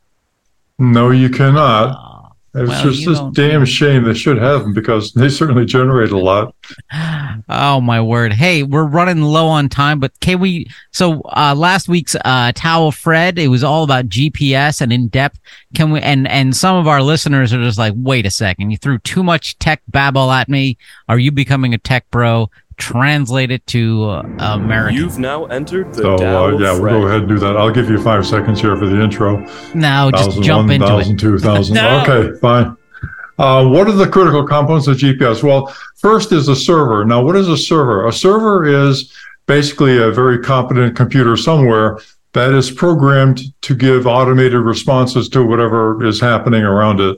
[0.78, 1.96] No, you cannot.
[1.98, 2.17] Oh,
[2.58, 6.18] It's Well, just don't- damn shame they should have them because they certainly generate a
[6.18, 6.56] lot.
[7.50, 8.34] oh my word!
[8.34, 10.68] Hey, we're running low on time, but can we?
[10.92, 15.40] So uh, last week's uh, Tao, Fred, it was all about GPS and in depth.
[15.76, 16.00] Can we?
[16.02, 19.24] And and some of our listeners are just like, wait a second, you threw too
[19.24, 20.78] much tech babble at me.
[21.08, 22.50] Are you becoming a tech bro?
[22.78, 24.96] Translate it to uh, American.
[24.96, 27.58] You've now entered the So, Tao uh, of yeah, we'll go ahead and do that.
[27.58, 29.38] I'll give you five seconds here for the intro.
[29.74, 31.20] no, just Thousand, jump one, into thousand, it.
[31.20, 31.76] two thousand.
[31.76, 32.04] No.
[32.08, 32.78] Okay, fine.
[33.40, 35.42] Uh, what are the critical components of GPS?
[35.44, 37.04] Well, first is a server.
[37.04, 38.08] Now, what is a server?
[38.08, 39.12] A server is
[39.48, 42.00] basically a very competent computer somewhere
[42.34, 47.18] that is programmed to give automated responses to whatever is happening around it.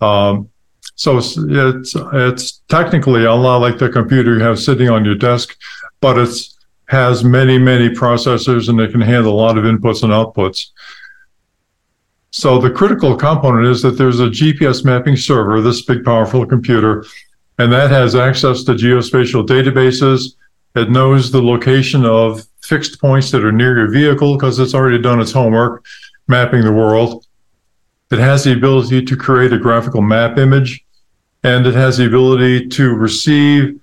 [0.00, 0.48] Um,
[0.94, 5.56] so it's, it's technically a lot like the computer you have sitting on your desk,
[6.00, 6.30] but it
[6.88, 10.70] has many many processors and it can handle a lot of inputs and outputs.
[12.30, 17.04] So the critical component is that there's a GPS mapping server, this big powerful computer,
[17.58, 20.34] and that has access to geospatial databases.
[20.74, 25.00] It knows the location of fixed points that are near your vehicle because it's already
[25.00, 25.84] done its homework
[26.26, 27.26] mapping the world.
[28.10, 30.81] It has the ability to create a graphical map image,
[31.44, 33.80] and it has the ability to receive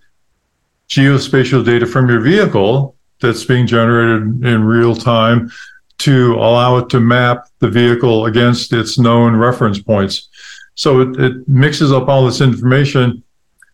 [0.88, 5.52] geospatial data from your vehicle that's being generated in real time
[6.00, 10.30] to allow it to map the vehicle against its known reference points.
[10.76, 13.22] So it, it mixes up all this information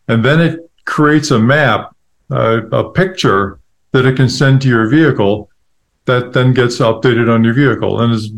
[0.07, 1.95] and then it creates a map
[2.31, 3.59] a, a picture
[3.91, 5.49] that it can send to your vehicle
[6.05, 8.01] that then gets updated on your vehicle.
[8.01, 8.31] And there's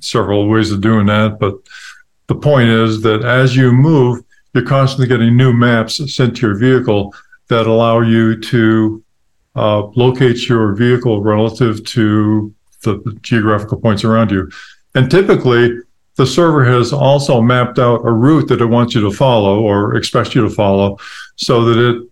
[0.00, 1.38] several ways of doing that.
[1.38, 1.54] But
[2.26, 4.22] the point is that as you move,
[4.54, 7.14] you're constantly getting new maps sent to your vehicle
[7.48, 9.02] that allow you to
[9.56, 14.50] uh, locate your vehicle relative to the geographical points around you.
[14.94, 15.78] And typically,
[16.16, 19.96] the server has also mapped out a route that it wants you to follow or
[19.96, 20.98] expects you to follow
[21.36, 22.08] so that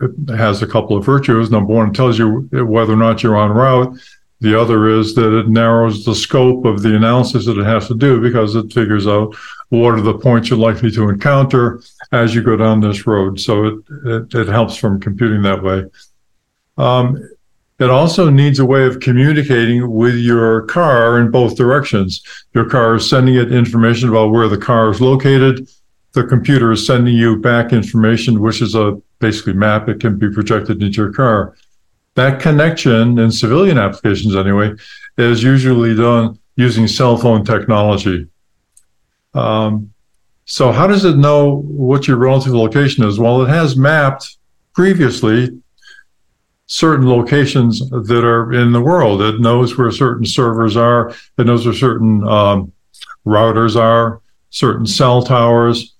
[0.00, 1.50] it has a couple of virtues.
[1.50, 3.98] Number one, it tells you whether or not you're on route.
[4.40, 7.94] The other is that it narrows the scope of the analysis that it has to
[7.94, 9.34] do because it figures out
[9.80, 13.40] what are the points you're likely to encounter as you go down this road.
[13.40, 15.84] So it, it, it helps from computing that way.
[16.76, 17.28] Um,
[17.80, 22.22] it also needs a way of communicating with your car in both directions.
[22.54, 25.68] Your car is sending it information about where the car is located.
[26.12, 29.88] The computer is sending you back information, which is a basically map.
[29.88, 31.56] It can be projected into your car.
[32.14, 34.74] That connection in civilian applications, anyway,
[35.18, 38.28] is usually done using cell phone technology.
[39.34, 39.92] Um,
[40.46, 43.18] so, how does it know what your relative location is?
[43.18, 44.36] Well, it has mapped
[44.74, 45.60] previously
[46.66, 49.22] certain locations that are in the world.
[49.22, 51.14] It knows where certain servers are.
[51.38, 52.72] It knows where certain um,
[53.26, 54.20] routers are,
[54.50, 55.94] certain cell towers,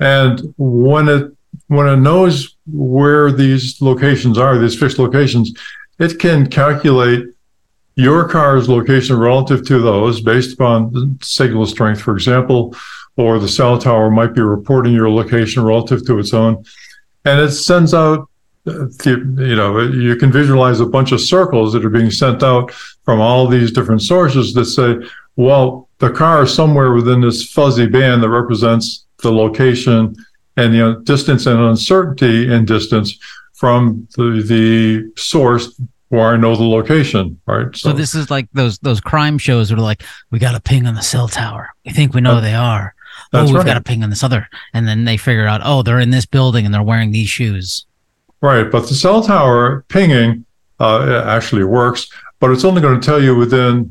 [0.00, 1.32] and when it
[1.66, 5.52] when it knows where these locations are, these fixed locations,
[5.98, 7.26] it can calculate
[7.98, 12.72] your car's location relative to those based upon signal strength, for example,
[13.16, 16.64] or the cell tower might be reporting your location relative to its own.
[17.24, 18.28] And it sends out,
[18.64, 22.70] you know, you can visualize a bunch of circles that are being sent out
[23.02, 24.98] from all these different sources that say,
[25.34, 30.14] well, the car is somewhere within this fuzzy band that represents the location
[30.56, 33.18] and the distance and uncertainty in distance
[33.54, 37.74] from the the source where I know the location, right?
[37.76, 40.86] So, so this is like those those crime shows where like we got a ping
[40.86, 41.70] on the cell tower.
[41.84, 42.94] We think we know that, they are.
[43.32, 43.66] Oh, we've right.
[43.66, 46.26] got a ping on this other, and then they figure out, oh, they're in this
[46.26, 47.86] building and they're wearing these shoes.
[48.40, 50.46] Right, but the cell tower pinging
[50.80, 53.90] uh, actually works, but it's only going to tell you within,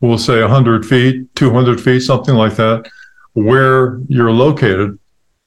[0.00, 2.88] we'll say, 100 feet, 200 feet, something like that,
[3.32, 4.98] where you're located.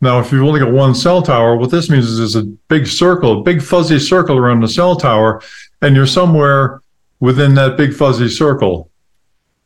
[0.02, 2.88] Now, if you've only got one cell tower, what this means is there's a big
[2.88, 5.41] circle, a big fuzzy circle around the cell tower,
[5.84, 6.82] and you're somewhere
[7.20, 8.89] within that big fuzzy circle.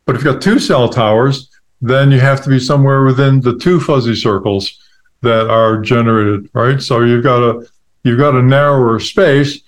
[0.04, 3.58] But if you've got two cell towers, then you have to be somewhere within the
[3.58, 4.78] two fuzzy circles
[5.22, 6.80] that are generated, right?
[6.80, 7.66] So you've got a
[8.04, 9.60] you've got a narrower space,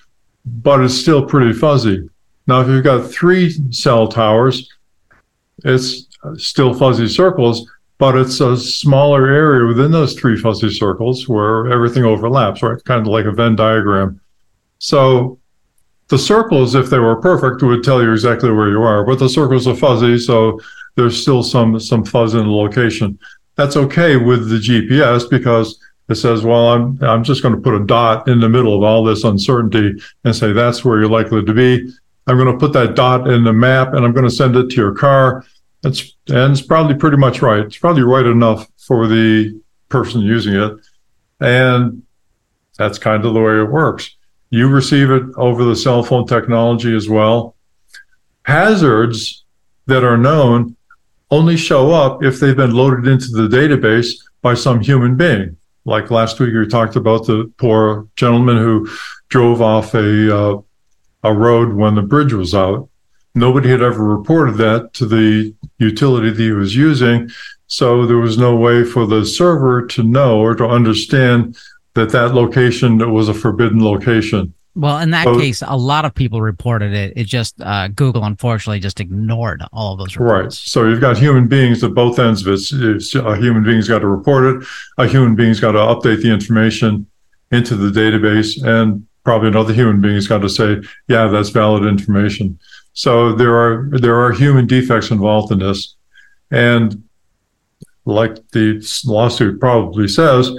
[0.44, 2.08] but it's still pretty fuzzy.
[2.46, 4.70] Now, if you've got three cell towers,
[5.64, 6.06] it's
[6.36, 7.68] still fuzzy circles,
[7.98, 12.82] but it's a smaller area within those three fuzzy circles where everything overlaps, right?
[12.84, 14.20] Kind of like a Venn diagram.
[14.78, 15.38] So
[16.06, 19.28] the circles, if they were perfect, would tell you exactly where you are, but the
[19.28, 20.60] circles are fuzzy, so
[20.94, 23.18] there's still some some fuzz in the location.
[23.56, 25.78] That's okay with the GPS because
[26.08, 28.82] it says, well, I'm I'm just going to put a dot in the middle of
[28.82, 31.92] all this uncertainty and say that's where you're likely to be.
[32.26, 34.68] I'm going to put that dot in the map and I'm going to send it
[34.70, 35.44] to your car
[35.84, 37.60] it's and it's probably pretty much right.
[37.60, 40.72] It's probably right enough for the person using it,
[41.40, 42.02] and
[42.76, 44.16] that's kind of the way it works.
[44.50, 47.56] You receive it over the cell phone technology as well.
[48.42, 49.44] Hazards
[49.86, 50.76] that are known
[51.30, 55.56] only show up if they've been loaded into the database by some human being.
[55.84, 58.88] Like last week, we talked about the poor gentleman who
[59.28, 60.60] drove off a uh,
[61.24, 62.88] a road when the bridge was out
[63.34, 67.30] Nobody had ever reported that to the utility that he was using.
[67.66, 71.56] So there was no way for the server to know or to understand
[71.94, 74.54] that that location was a forbidden location.
[74.78, 77.12] Well, in that so, case, a lot of people reported it.
[77.16, 80.44] It just uh, Google, unfortunately, just ignored all of those reports.
[80.44, 80.52] Right.
[80.52, 82.60] So you've got human beings at both ends of it.
[82.72, 84.68] It's, a human being's got to report it.
[84.98, 87.08] A human being's got to update the information
[87.50, 92.56] into the database, and probably another human being's got to say, "Yeah, that's valid information."
[92.98, 95.94] So there are there are human defects involved in this,
[96.50, 97.04] and
[98.04, 100.50] like the lawsuit probably says,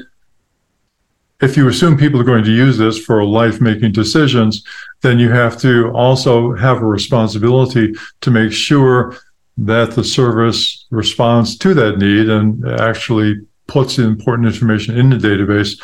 [1.41, 4.63] if you assume people are going to use this for life making decisions,
[5.01, 9.17] then you have to also have a responsibility to make sure
[9.57, 13.35] that the service responds to that need and actually
[13.67, 15.77] puts the important information in the database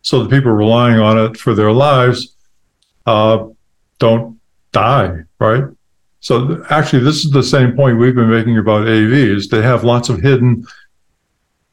[0.00, 2.34] so the people relying on it for their lives
[3.04, 3.46] uh,
[3.98, 4.40] don't
[4.72, 5.64] die, right?
[6.20, 9.48] So actually, this is the same point we've been making about AVs.
[9.48, 10.66] They have lots of hidden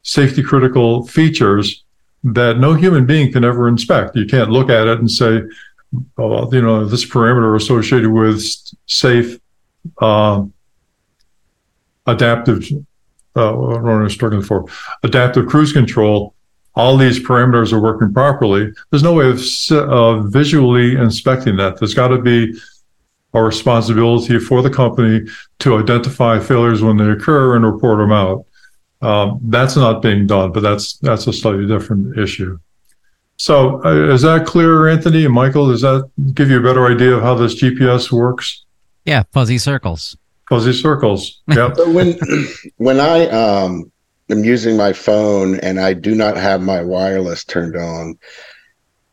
[0.02, 1.84] safety critical features
[2.22, 4.16] that no human being can ever inspect.
[4.16, 5.42] You can't look at it and say,
[6.18, 8.42] oh, you know, this parameter associated with
[8.86, 9.38] safe,
[10.00, 10.44] uh,
[12.06, 12.64] adaptive,
[13.34, 14.66] uh, what am I struggling for?
[15.02, 16.34] Adaptive cruise control.
[16.74, 18.70] All these parameters are working properly.
[18.90, 21.78] There's no way of visually inspecting that.
[21.78, 22.54] There's got to be
[23.36, 25.26] a responsibility for the company
[25.58, 28.46] to identify failures when they occur and report them out.
[29.02, 32.58] Um, that's not being done, but that's that's a slightly different issue.
[33.36, 35.68] So, uh, is that clear, Anthony and Michael?
[35.68, 38.64] Does that give you a better idea of how this GPS works?
[39.04, 40.16] Yeah, fuzzy circles.
[40.48, 41.42] Fuzzy circles.
[41.48, 41.74] Yeah.
[41.74, 42.18] so when
[42.78, 43.92] when I um,
[44.30, 48.18] am using my phone and I do not have my wireless turned on,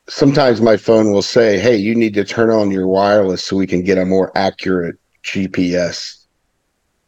[0.08, 3.68] sometimes my phone will say, "Hey, you need to turn on your wireless so we
[3.68, 6.26] can get a more accurate GPS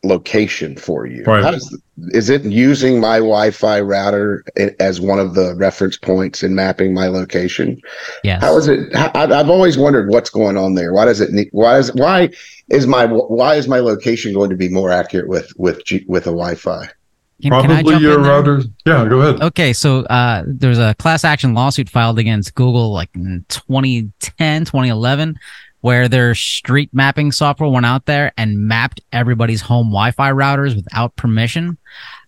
[0.03, 1.41] location for you." Right.
[1.41, 4.43] Does, is it using my Wi-Fi router
[4.79, 7.81] as one of the reference points in mapping my location?
[8.23, 8.41] Yes.
[8.41, 8.95] How is it?
[8.95, 10.93] I've always wondered what's going on there.
[10.93, 11.31] Why does it?
[11.31, 12.29] Need, why is why
[12.69, 16.23] is my why is my location going to be more accurate with with G, with
[16.23, 16.89] a Wi-Fi?
[17.41, 18.61] Can, Probably can your router.
[18.85, 19.41] Yeah, go ahead.
[19.41, 25.37] Okay, so uh, there's a class action lawsuit filed against Google like in 2010, 2011,
[25.81, 31.15] where their street mapping software went out there and mapped everybody's home Wi-Fi routers without
[31.17, 31.77] permission.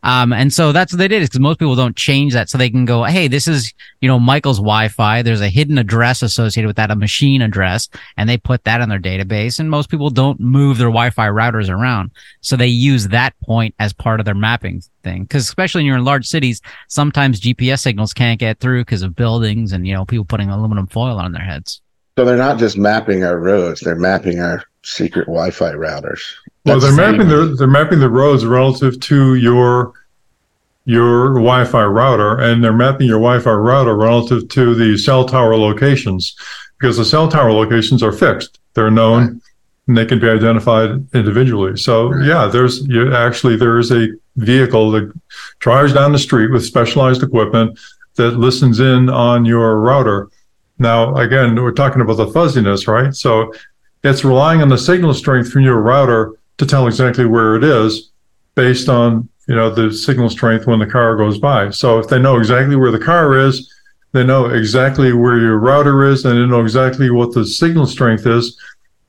[0.04, 2.50] Um, and so that's what they did is because most people don't change that.
[2.50, 5.22] So they can go, Hey, this is, you know, Michael's Wi-Fi.
[5.22, 8.89] There's a hidden address associated with that, a machine address, and they put that in
[8.89, 9.60] their database.
[9.60, 12.12] And most people don't move their Wi-Fi routers around.
[12.41, 15.26] So they use that point as part of their mapping thing.
[15.28, 19.16] Cause especially when you're in large cities, sometimes GPS signals can't get through because of
[19.16, 21.82] buildings and, you know, people putting aluminum foil on their heads.
[22.18, 26.22] So they're not just mapping our roads; they're mapping our secret Wi-Fi routers.
[26.66, 29.94] Well, they're mapping the they're mapping the roads relative to your
[30.86, 36.36] your Wi-Fi router, and they're mapping your Wi-Fi router relative to the cell tower locations
[36.80, 39.42] because the cell tower locations are fixed; they're known, right.
[39.88, 41.78] and they can be identified individually.
[41.78, 42.26] So, right.
[42.26, 44.08] yeah, there's you, actually there is a
[44.38, 45.12] vehicle that
[45.60, 47.78] drives down the street with specialized equipment
[48.16, 50.30] that listens in on your router.
[50.80, 53.14] Now, again, we're talking about the fuzziness, right?
[53.14, 53.52] So
[54.08, 58.12] it's relying on the signal strength from your router to tell exactly where it is
[58.55, 61.70] based on you know the signal strength when the car goes by.
[61.70, 63.74] So if they know exactly where the car is,
[64.12, 68.26] they know exactly where your router is, and they know exactly what the signal strength
[68.26, 68.60] is.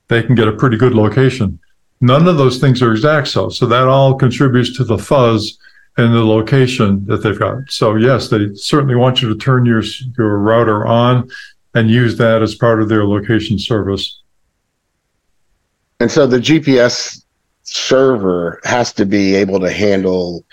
[0.07, 1.59] They can get a pretty good location.
[2.01, 5.57] None of those things are exact, so so that all contributes to the fuzz
[5.97, 7.69] and the location that they've got.
[7.69, 9.83] So yes, they certainly want you to turn your
[10.17, 11.29] your router on
[11.75, 14.18] and use that as part of their location service.
[15.99, 17.23] And so the GPS
[17.63, 20.45] server has to be able to handle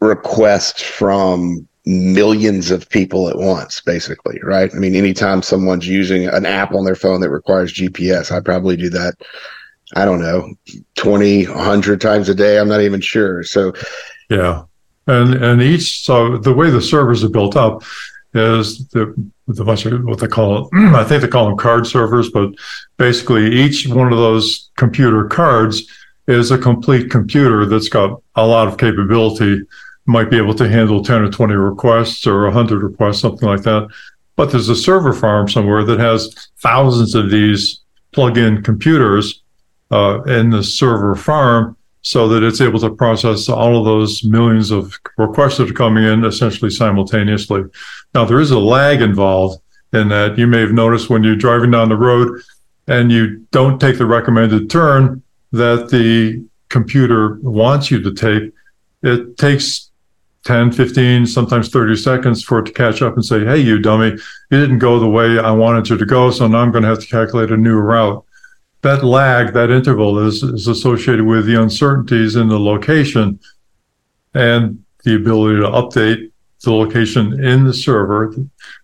[0.00, 4.70] requests from millions of people at once, basically, right?
[4.74, 8.76] I mean, anytime someone's using an app on their phone that requires GPS, I probably
[8.76, 9.14] do that,
[9.96, 10.54] I don't know,
[10.96, 12.58] 20, 100 times a day.
[12.58, 13.42] I'm not even sure.
[13.42, 13.72] So,
[14.28, 14.64] yeah.
[15.06, 17.82] And, and each, so the way the servers are built up
[18.34, 19.14] is the,
[19.46, 22.50] bunch of what they call, I think they call them card servers, but
[22.96, 25.82] basically each one of those computer cards
[26.26, 29.62] is a complete computer that's got a lot of capability,
[30.06, 33.88] might be able to handle 10 or 20 requests or 100 requests, something like that.
[34.36, 37.80] But there's a server farm somewhere that has thousands of these
[38.12, 39.42] plug in computers
[39.90, 44.70] uh, in the server farm so that it's able to process all of those millions
[44.70, 47.62] of requests that are coming in essentially simultaneously.
[48.14, 50.36] Now, there is a lag involved in that.
[50.36, 52.42] You may have noticed when you're driving down the road
[52.88, 55.22] and you don't take the recommended turn,
[55.52, 58.52] that the computer wants you to take,
[59.02, 59.90] it takes
[60.44, 64.10] 10, 15, sometimes 30 seconds for it to catch up and say, Hey, you dummy,
[64.50, 66.30] you didn't go the way I wanted you to go.
[66.30, 68.24] So now I'm going to have to calculate a new route.
[68.82, 73.38] That lag, that interval is, is associated with the uncertainties in the location
[74.34, 78.34] and the ability to update the location in the server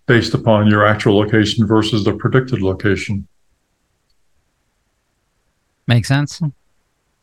[0.05, 3.27] based upon your actual location versus the predicted location.
[5.87, 6.41] Makes sense?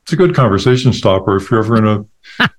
[0.02, 1.36] It's a good conversation stopper.
[1.36, 2.04] If you're ever in a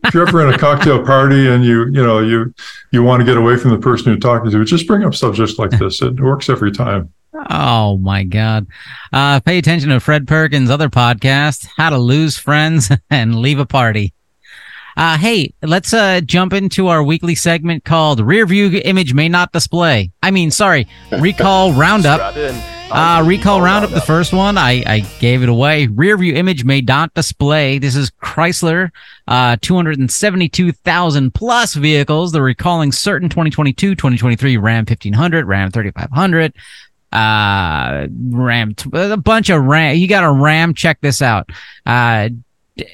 [0.05, 2.53] if you're ever in a cocktail party and you you know you
[2.91, 5.57] you want to get away from the person you're talking to just bring up subjects
[5.57, 6.01] like this.
[6.01, 8.67] It works every time oh my god.
[9.11, 13.65] Uh, pay attention to fred perkins other podcast how to lose friends and leave a
[13.65, 14.13] party.
[14.95, 19.51] Uh, hey let's uh, jump into our weekly segment called rear view image may not
[19.51, 20.11] display.
[20.21, 22.35] I mean sorry recall roundup.
[22.89, 25.87] Uh, recall roundup, the first one, I, I gave it away.
[25.87, 27.79] Rear view image may not display.
[27.79, 28.91] This is Chrysler,
[29.27, 32.31] uh, 272,000 plus vehicles.
[32.31, 36.53] They're recalling certain 2022, 2023 Ram 1500, Ram 3500,
[37.11, 39.97] uh, Ram, a bunch of Ram.
[39.97, 40.73] You got a Ram.
[40.73, 41.49] Check this out.
[41.85, 42.29] Uh,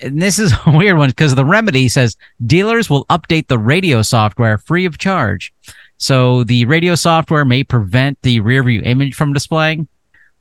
[0.02, 4.02] and this is a weird one because the remedy says dealers will update the radio
[4.02, 5.54] software free of charge.
[5.98, 9.88] So the radio software may prevent the rear view image from displaying.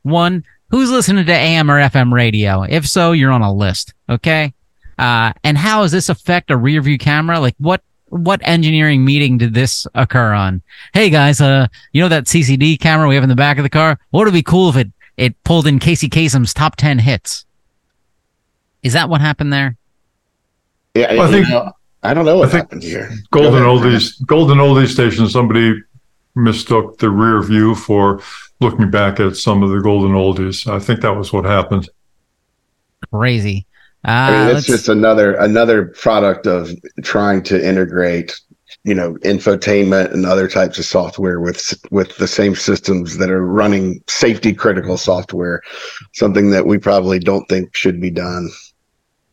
[0.01, 2.63] One, who's listening to AM or FM radio?
[2.63, 3.93] If so, you're on a list.
[4.09, 4.53] Okay.
[4.97, 7.39] Uh, and how does this affect a rear view camera?
[7.39, 7.81] Like what,
[8.13, 10.61] what engineering meeting did this occur on?
[10.93, 13.69] Hey guys, uh, you know that CCD camera we have in the back of the
[13.69, 13.99] car?
[14.11, 17.45] What would be cool if it, it pulled in Casey Kasem's top 10 hits?
[18.83, 19.77] Is that what happened there?
[20.93, 21.71] Yeah, Well, I think- know,
[22.03, 23.11] I don't know what I think happened here.
[23.31, 25.27] Golden Go oldies, golden oldies station.
[25.29, 25.81] Somebody
[26.35, 28.21] mistook the rear view for
[28.59, 30.67] looking back at some of the golden oldies.
[30.71, 31.89] I think that was what happened.
[33.11, 33.65] Crazy.
[34.05, 36.71] Uh, I mean, just another another product of
[37.03, 38.39] trying to integrate,
[38.83, 43.45] you know, infotainment and other types of software with with the same systems that are
[43.45, 45.61] running safety critical software.
[46.13, 48.49] Something that we probably don't think should be done.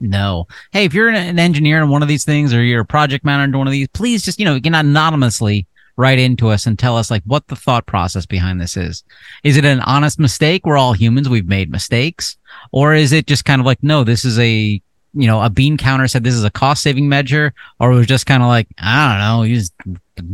[0.00, 0.46] No.
[0.72, 3.52] Hey, if you're an- engineer in one of these things or you're a project manager
[3.52, 5.66] in one of these, please just, you know, can anonymously
[6.00, 9.04] write into us and tell us like what the thought process behind this is.
[9.44, 10.64] Is it an honest mistake?
[10.64, 11.28] We're all humans.
[11.28, 12.38] We've made mistakes.
[12.72, 14.80] Or is it just kind of like, no, this is a,
[15.12, 17.52] you know, a bean counter said this is a cost saving measure.
[17.78, 19.74] Or it was just kind of like, I don't know, you just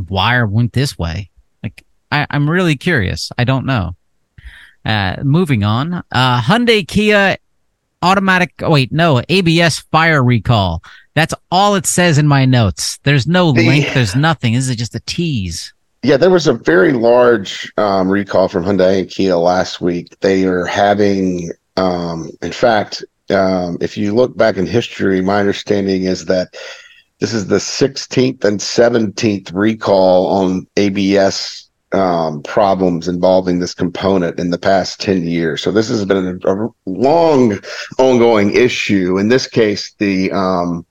[0.08, 1.30] wire went this way.
[1.62, 3.32] Like, I, I'm really curious.
[3.36, 3.96] I don't know.
[4.84, 7.36] Uh, moving on, uh, Hyundai Kia
[8.02, 10.82] automatic oh, wait no abs fire recall
[11.16, 12.98] that's all it says in my notes.
[13.02, 13.86] There's no link.
[13.94, 14.52] There's nothing.
[14.52, 15.72] This is just a tease.
[16.02, 20.14] Yeah, there was a very large um, recall from Hyundai and Kia last week.
[20.20, 26.04] They are having, um, in fact, um, if you look back in history, my understanding
[26.04, 26.54] is that
[27.18, 31.65] this is the 16th and 17th recall on ABS
[31.96, 35.62] um, problems involving this component in the past 10 years.
[35.62, 37.58] So this has been a, a long,
[37.98, 39.18] ongoing issue.
[39.18, 40.86] In this case, the um,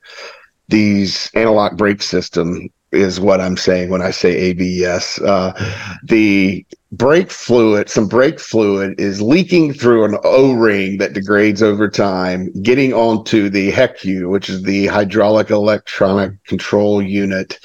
[0.67, 5.19] these anti-lock brake system is what I'm saying when I say ABS.
[5.19, 5.51] Uh,
[6.03, 12.51] the brake fluid, some brake fluid is leaking through an O-ring that degrades over time,
[12.61, 17.59] getting onto the HECU, which is the hydraulic electronic control unit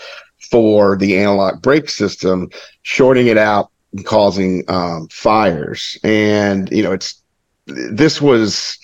[0.50, 2.48] for the anti-lock brake system,
[2.82, 5.98] shorting it out and causing um, fires.
[6.02, 7.22] And, you know, it's,
[7.66, 8.78] this was,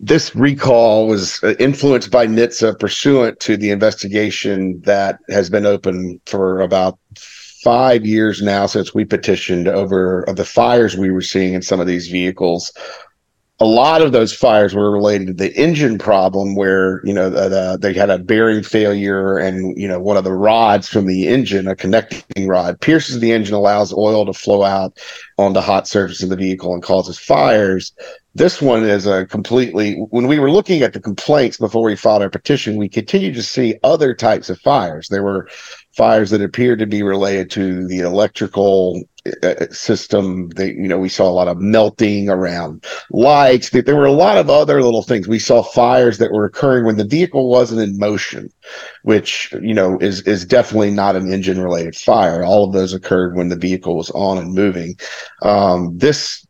[0.00, 6.20] this recall was uh, influenced by NHTSA pursuant to the investigation that has been open
[6.26, 6.98] for about
[7.62, 11.86] five years now since we petitioned over the fires we were seeing in some of
[11.86, 12.72] these vehicles.
[13.58, 17.48] A lot of those fires were related to the engine problem where, you know, the,
[17.48, 21.26] the, they had a bearing failure and, you know, one of the rods from the
[21.28, 24.98] engine, a connecting rod, pierces the engine, allows oil to flow out
[25.38, 27.92] on the hot surface of the vehicle and causes fires.
[28.34, 32.20] This one is a completely, when we were looking at the complaints before we filed
[32.20, 35.08] our petition, we continued to see other types of fires.
[35.08, 35.48] There were
[35.96, 39.02] fires that appeared to be related to the electrical
[39.42, 40.50] uh, system.
[40.50, 43.70] They, you know, we saw a lot of melting around lights.
[43.70, 45.26] There were a lot of other little things.
[45.26, 48.52] We saw fires that were occurring when the vehicle wasn't in motion,
[49.02, 52.44] which, you know, is, is definitely not an engine related fire.
[52.44, 54.96] All of those occurred when the vehicle was on and moving.
[55.42, 56.45] Um, this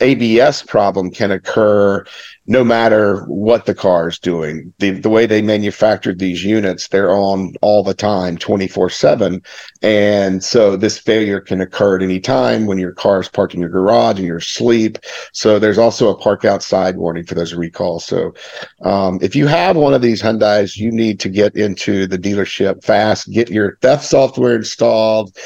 [0.00, 2.04] ABS problem can occur
[2.46, 4.72] no matter what the car is doing.
[4.78, 9.42] The, the way they manufactured these units, they're on all the time, 24 7.
[9.82, 13.60] And so this failure can occur at any time when your car is parked in
[13.60, 14.98] your garage and you're asleep.
[15.32, 18.04] So there's also a park outside warning for those recalls.
[18.04, 18.34] So
[18.82, 22.82] um, if you have one of these Hyundais, you need to get into the dealership
[22.84, 25.36] fast, get your theft software installed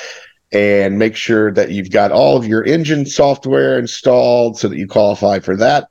[0.52, 4.86] and make sure that you've got all of your engine software installed so that you
[4.86, 5.88] qualify for that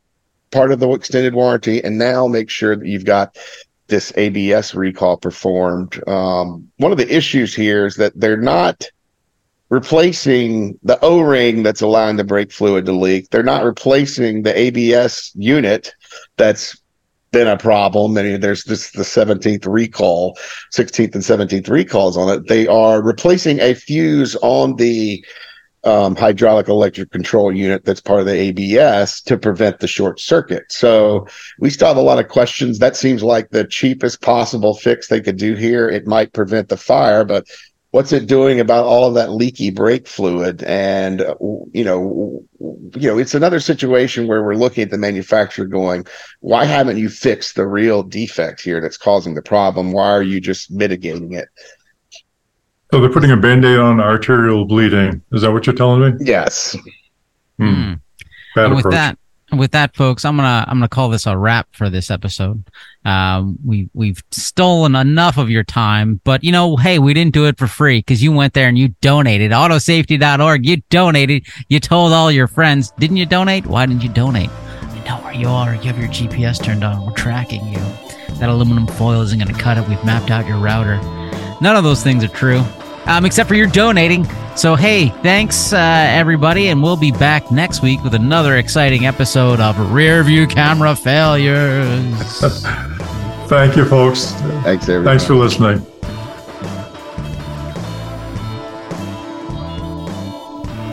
[0.51, 1.83] part of the extended warranty.
[1.83, 3.37] And now make sure that you've got
[3.87, 6.01] this ABS recall performed.
[6.07, 8.85] Um, one of the issues here is that they're not
[9.69, 13.29] replacing the O-ring that's allowing the brake fluid to leak.
[13.29, 15.93] They're not replacing the ABS unit
[16.37, 16.80] that's
[17.31, 18.17] been a problem.
[18.17, 20.37] I mean, there's this the 17th recall,
[20.73, 22.47] 16th and 17th recalls on it.
[22.47, 25.25] They are replacing a fuse on the
[25.83, 30.71] um, hydraulic electric control unit that's part of the ABS to prevent the short circuit.
[30.71, 31.25] So
[31.57, 32.77] we still have a lot of questions.
[32.77, 35.89] That seems like the cheapest possible fix they could do here.
[35.89, 37.47] It might prevent the fire, but
[37.91, 40.63] what's it doing about all of that leaky brake fluid?
[40.63, 41.35] And uh,
[41.71, 46.05] you know, you know, it's another situation where we're looking at the manufacturer going,
[46.39, 49.91] why haven't you fixed the real defect here that's causing the problem?
[49.91, 51.49] Why are you just mitigating it?
[52.91, 55.21] So they're putting a band-aid on arterial bleeding.
[55.31, 56.25] Is that what you're telling me?
[56.25, 56.75] Yes.
[57.57, 57.73] Hmm.
[57.73, 57.93] Hmm.
[58.53, 58.93] Bad and with approach.
[58.95, 59.17] that
[59.57, 62.63] with that folks i'm gonna i'm gonna call this a wrap for this episode.
[63.03, 67.47] Um we we've stolen enough of your time but you know hey we didn't do
[67.47, 69.51] it for free because you went there and you donated.
[69.51, 71.45] Autosafety.org you donated.
[71.69, 72.91] You told all your friends.
[72.99, 73.65] Didn't you donate?
[73.65, 74.49] Why didn't you donate?
[74.93, 75.75] We know where you are.
[75.75, 77.05] You have your gps turned on.
[77.05, 77.79] We're tracking you.
[78.35, 79.87] That aluminum foil isn't gonna cut it.
[79.87, 80.97] We've mapped out your router.
[81.61, 82.63] None of those things are true
[83.05, 84.25] um, except for your donating.
[84.55, 89.59] So, hey, thanks, uh, everybody, and we'll be back next week with another exciting episode
[89.59, 92.41] of Rear View Camera Failures.
[93.47, 94.31] Thank you, folks.
[94.63, 95.17] Thanks, everybody.
[95.17, 95.85] Thanks for listening.